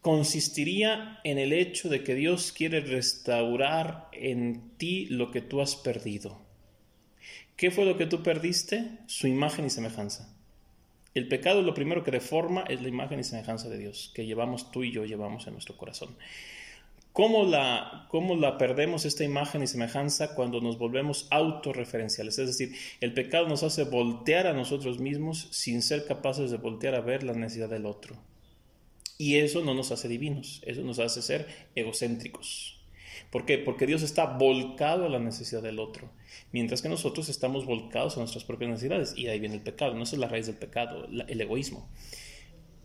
Consistiría 0.00 1.20
en 1.24 1.38
el 1.38 1.52
hecho 1.52 1.88
de 1.88 2.02
que 2.02 2.14
Dios 2.14 2.52
quiere 2.52 2.80
restaurar 2.80 4.08
en 4.12 4.70
ti 4.78 5.06
lo 5.06 5.30
que 5.30 5.42
tú 5.42 5.60
has 5.60 5.76
perdido. 5.76 6.40
¿Qué 7.56 7.70
fue 7.70 7.84
lo 7.84 7.98
que 7.98 8.06
tú 8.06 8.22
perdiste? 8.22 8.86
Su 9.06 9.26
imagen 9.26 9.66
y 9.66 9.70
semejanza. 9.70 10.34
El 11.12 11.26
pecado 11.26 11.60
lo 11.60 11.74
primero 11.74 12.04
que 12.04 12.12
deforma 12.12 12.64
es 12.68 12.80
la 12.80 12.88
imagen 12.88 13.18
y 13.18 13.24
semejanza 13.24 13.68
de 13.68 13.78
Dios 13.78 14.12
que 14.14 14.24
llevamos 14.24 14.70
tú 14.70 14.84
y 14.84 14.92
yo 14.92 15.04
llevamos 15.04 15.46
en 15.48 15.54
nuestro 15.54 15.76
corazón. 15.76 16.16
¿Cómo 17.12 17.44
la, 17.44 18.06
¿Cómo 18.08 18.36
la 18.36 18.56
perdemos 18.56 19.04
esta 19.04 19.24
imagen 19.24 19.62
y 19.62 19.66
semejanza 19.66 20.34
cuando 20.34 20.60
nos 20.60 20.78
volvemos 20.78 21.26
autorreferenciales? 21.30 22.38
Es 22.38 22.46
decir, 22.46 22.76
el 23.00 23.12
pecado 23.14 23.48
nos 23.48 23.64
hace 23.64 23.82
voltear 23.82 24.46
a 24.46 24.52
nosotros 24.52 25.00
mismos 25.00 25.48
sin 25.50 25.82
ser 25.82 26.06
capaces 26.06 26.52
de 26.52 26.56
voltear 26.56 26.94
a 26.94 27.00
ver 27.00 27.24
la 27.24 27.32
necesidad 27.32 27.68
del 27.68 27.86
otro. 27.86 28.16
Y 29.18 29.36
eso 29.36 29.62
no 29.62 29.74
nos 29.74 29.90
hace 29.90 30.08
divinos, 30.08 30.62
eso 30.64 30.82
nos 30.82 30.98
hace 31.00 31.20
ser 31.20 31.46
egocéntricos. 31.74 32.80
¿Por 33.30 33.44
qué? 33.44 33.58
Porque 33.58 33.86
Dios 33.86 34.02
está 34.02 34.24
volcado 34.26 35.04
a 35.04 35.08
la 35.08 35.18
necesidad 35.18 35.62
del 35.62 35.78
otro, 35.78 36.10
mientras 36.52 36.80
que 36.80 36.88
nosotros 36.88 37.28
estamos 37.28 37.66
volcados 37.66 38.16
a 38.16 38.20
nuestras 38.20 38.44
propias 38.44 38.70
necesidades. 38.70 39.14
Y 39.16 39.26
ahí 39.26 39.38
viene 39.40 39.56
el 39.56 39.62
pecado, 39.62 39.94
no 39.94 40.04
es 40.04 40.12
la 40.12 40.28
raíz 40.28 40.46
del 40.46 40.56
pecado, 40.56 41.06
el 41.06 41.40
egoísmo. 41.40 41.88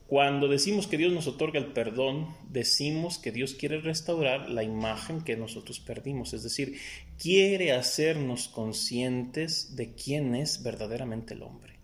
Cuando 0.07 0.47
decimos 0.47 0.85
que 0.85 0.97
Dios 0.97 1.11
nos 1.11 1.25
otorga 1.25 1.59
el 1.59 1.73
perdón, 1.73 2.27
decimos 2.49 3.17
que 3.17 3.31
Dios 3.31 3.55
quiere 3.55 3.81
restaurar 3.81 4.49
la 4.49 4.63
imagen 4.63 5.21
que 5.21 5.35
nosotros 5.35 5.79
perdimos, 5.79 6.33
es 6.33 6.43
decir, 6.43 6.77
quiere 7.17 7.71
hacernos 7.71 8.47
conscientes 8.47 9.75
de 9.75 9.93
quién 9.93 10.35
es 10.35 10.61
verdaderamente 10.61 11.33
el 11.33 11.41
hombre. 11.41 11.75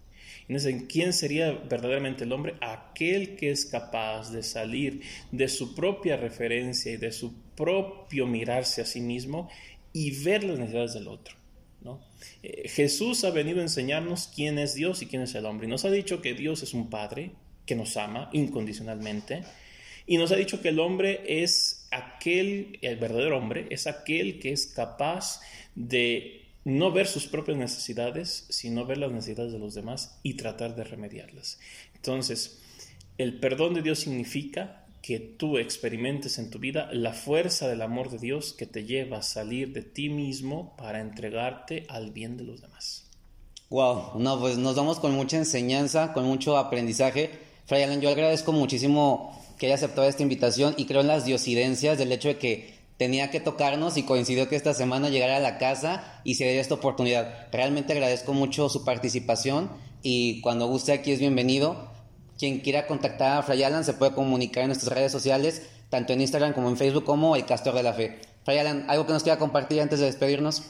En 0.47 0.87
¿quién 0.87 1.13
sería 1.13 1.51
verdaderamente 1.51 2.25
el 2.25 2.33
hombre? 2.33 2.55
Aquel 2.61 3.35
que 3.37 3.51
es 3.51 3.65
capaz 3.65 4.31
de 4.31 4.43
salir 4.43 5.01
de 5.31 5.47
su 5.47 5.73
propia 5.73 6.17
referencia 6.17 6.91
y 6.91 6.97
de 6.97 7.11
su 7.13 7.33
propio 7.55 8.27
mirarse 8.27 8.81
a 8.81 8.85
sí 8.85 8.99
mismo 8.99 9.49
y 9.93 10.23
ver 10.23 10.43
las 10.43 10.59
necesidades 10.59 10.93
del 10.93 11.07
otro. 11.07 11.35
Eh, 12.43 12.67
Jesús 12.69 13.23
ha 13.23 13.31
venido 13.31 13.59
a 13.59 13.63
enseñarnos 13.63 14.27
quién 14.27 14.59
es 14.59 14.75
Dios 14.75 15.01
y 15.01 15.07
quién 15.07 15.21
es 15.21 15.33
el 15.35 15.45
hombre. 15.45 15.67
Y 15.67 15.69
nos 15.69 15.85
ha 15.85 15.91
dicho 15.91 16.21
que 16.21 16.33
Dios 16.33 16.63
es 16.63 16.73
un 16.73 16.89
Padre, 16.89 17.31
que 17.71 17.75
nos 17.77 17.95
ama 17.95 18.29
incondicionalmente. 18.33 19.43
Y 20.05 20.17
nos 20.17 20.33
ha 20.33 20.35
dicho 20.35 20.61
que 20.61 20.67
el 20.67 20.79
hombre 20.81 21.23
es 21.25 21.87
aquel, 21.89 22.77
el 22.81 22.97
verdadero 22.97 23.37
hombre, 23.37 23.67
es 23.69 23.87
aquel 23.87 24.39
que 24.39 24.51
es 24.51 24.67
capaz 24.67 25.39
de 25.73 26.49
no 26.65 26.91
ver 26.91 27.07
sus 27.07 27.27
propias 27.27 27.57
necesidades, 27.57 28.45
sino 28.49 28.85
ver 28.85 28.97
las 28.97 29.13
necesidades 29.13 29.53
de 29.53 29.59
los 29.59 29.73
demás 29.73 30.19
y 30.21 30.33
tratar 30.33 30.75
de 30.75 30.83
remediarlas. 30.83 31.61
Entonces, 31.95 32.59
el 33.17 33.39
perdón 33.39 33.73
de 33.73 33.83
Dios 33.83 33.99
significa 33.99 34.85
que 35.01 35.19
tú 35.19 35.57
experimentes 35.57 36.39
en 36.39 36.49
tu 36.49 36.59
vida 36.59 36.89
la 36.91 37.13
fuerza 37.13 37.69
del 37.69 37.81
amor 37.81 38.11
de 38.11 38.17
Dios 38.17 38.51
que 38.51 38.65
te 38.65 38.83
lleva 38.83 39.19
a 39.19 39.23
salir 39.23 39.71
de 39.71 39.81
ti 39.81 40.09
mismo 40.09 40.75
para 40.75 40.99
entregarte 40.99 41.85
al 41.87 42.11
bien 42.11 42.35
de 42.35 42.43
los 42.43 42.59
demás. 42.59 43.09
Wow, 43.69 44.19
no, 44.19 44.37
pues 44.41 44.57
nos 44.57 44.75
vamos 44.75 44.99
con 44.99 45.13
mucha 45.13 45.37
enseñanza, 45.37 46.11
con 46.11 46.25
mucho 46.25 46.57
aprendizaje 46.57 47.49
Fray 47.65 47.83
Alan, 47.83 48.01
yo 48.01 48.09
agradezco 48.09 48.51
muchísimo 48.51 49.39
que 49.57 49.67
haya 49.67 49.75
aceptado 49.75 50.07
esta 50.07 50.23
invitación 50.23 50.73
y 50.77 50.85
creo 50.85 51.01
en 51.01 51.07
las 51.07 51.25
diosidencias 51.25 51.97
del 51.97 52.11
hecho 52.11 52.27
de 52.27 52.37
que 52.37 52.81
tenía 52.97 53.31
que 53.31 53.39
tocarnos 53.39 53.97
y 53.97 54.03
coincidió 54.03 54.47
que 54.47 54.55
esta 54.55 54.73
semana 54.73 55.09
llegara 55.09 55.37
a 55.37 55.39
la 55.39 55.57
casa 55.57 56.21
y 56.23 56.35
se 56.35 56.43
diera 56.43 56.61
esta 56.61 56.75
oportunidad. 56.75 57.47
Realmente 57.51 57.93
agradezco 57.93 58.33
mucho 58.33 58.69
su 58.69 58.83
participación 58.83 59.69
y 60.03 60.41
cuando 60.41 60.67
guste 60.67 60.91
aquí 60.91 61.11
es 61.11 61.19
bienvenido. 61.19 61.89
Quien 62.37 62.59
quiera 62.59 62.87
contactar 62.87 63.37
a 63.37 63.43
Fray 63.43 63.63
Alan 63.63 63.83
se 63.85 63.93
puede 63.93 64.13
comunicar 64.13 64.63
en 64.63 64.69
nuestras 64.69 64.93
redes 64.93 65.11
sociales, 65.11 65.63
tanto 65.89 66.13
en 66.13 66.21
Instagram 66.21 66.53
como 66.53 66.69
en 66.69 66.77
Facebook 66.77 67.03
como 67.03 67.35
El 67.35 67.45
Castor 67.45 67.75
de 67.75 67.83
la 67.83 67.93
Fe. 67.93 68.19
Fray 68.43 68.57
Alan, 68.57 68.85
¿algo 68.87 69.05
que 69.05 69.13
nos 69.13 69.23
quiera 69.23 69.37
compartir 69.37 69.81
antes 69.81 69.99
de 69.99 70.07
despedirnos? 70.07 70.63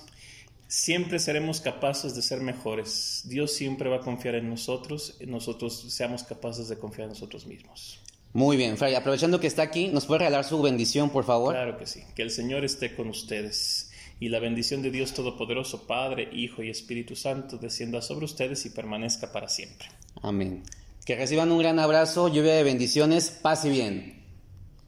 Siempre 0.71 1.19
seremos 1.19 1.59
capaces 1.59 2.15
de 2.15 2.21
ser 2.21 2.39
mejores. 2.39 3.23
Dios 3.25 3.51
siempre 3.51 3.89
va 3.89 3.97
a 3.97 3.99
confiar 3.99 4.35
en 4.35 4.49
nosotros 4.49 5.17
y 5.19 5.25
nosotros 5.25 5.85
seamos 5.89 6.23
capaces 6.23 6.69
de 6.69 6.77
confiar 6.77 7.03
en 7.03 7.09
nosotros 7.09 7.45
mismos. 7.45 7.99
Muy 8.31 8.55
bien, 8.55 8.77
Fray, 8.77 8.95
aprovechando 8.95 9.41
que 9.41 9.47
está 9.47 9.63
aquí, 9.63 9.89
¿nos 9.89 10.05
puede 10.05 10.19
regalar 10.19 10.45
su 10.45 10.61
bendición, 10.61 11.09
por 11.09 11.25
favor? 11.25 11.53
Claro 11.53 11.77
que 11.77 11.85
sí. 11.85 12.03
Que 12.15 12.21
el 12.21 12.31
Señor 12.31 12.63
esté 12.63 12.95
con 12.95 13.09
ustedes 13.09 13.91
y 14.21 14.29
la 14.29 14.39
bendición 14.39 14.81
de 14.81 14.91
Dios 14.91 15.13
Todopoderoso, 15.13 15.87
Padre, 15.87 16.29
Hijo 16.31 16.63
y 16.63 16.69
Espíritu 16.69 17.17
Santo, 17.17 17.57
descienda 17.57 18.01
sobre 18.01 18.23
ustedes 18.23 18.65
y 18.65 18.69
permanezca 18.69 19.33
para 19.33 19.49
siempre. 19.49 19.89
Amén. 20.21 20.63
Que 21.05 21.17
reciban 21.17 21.51
un 21.51 21.59
gran 21.59 21.79
abrazo, 21.79 22.29
lluvia 22.29 22.53
de 22.53 22.63
bendiciones, 22.63 23.29
paz 23.29 23.65
y 23.65 23.69
bien. 23.71 24.20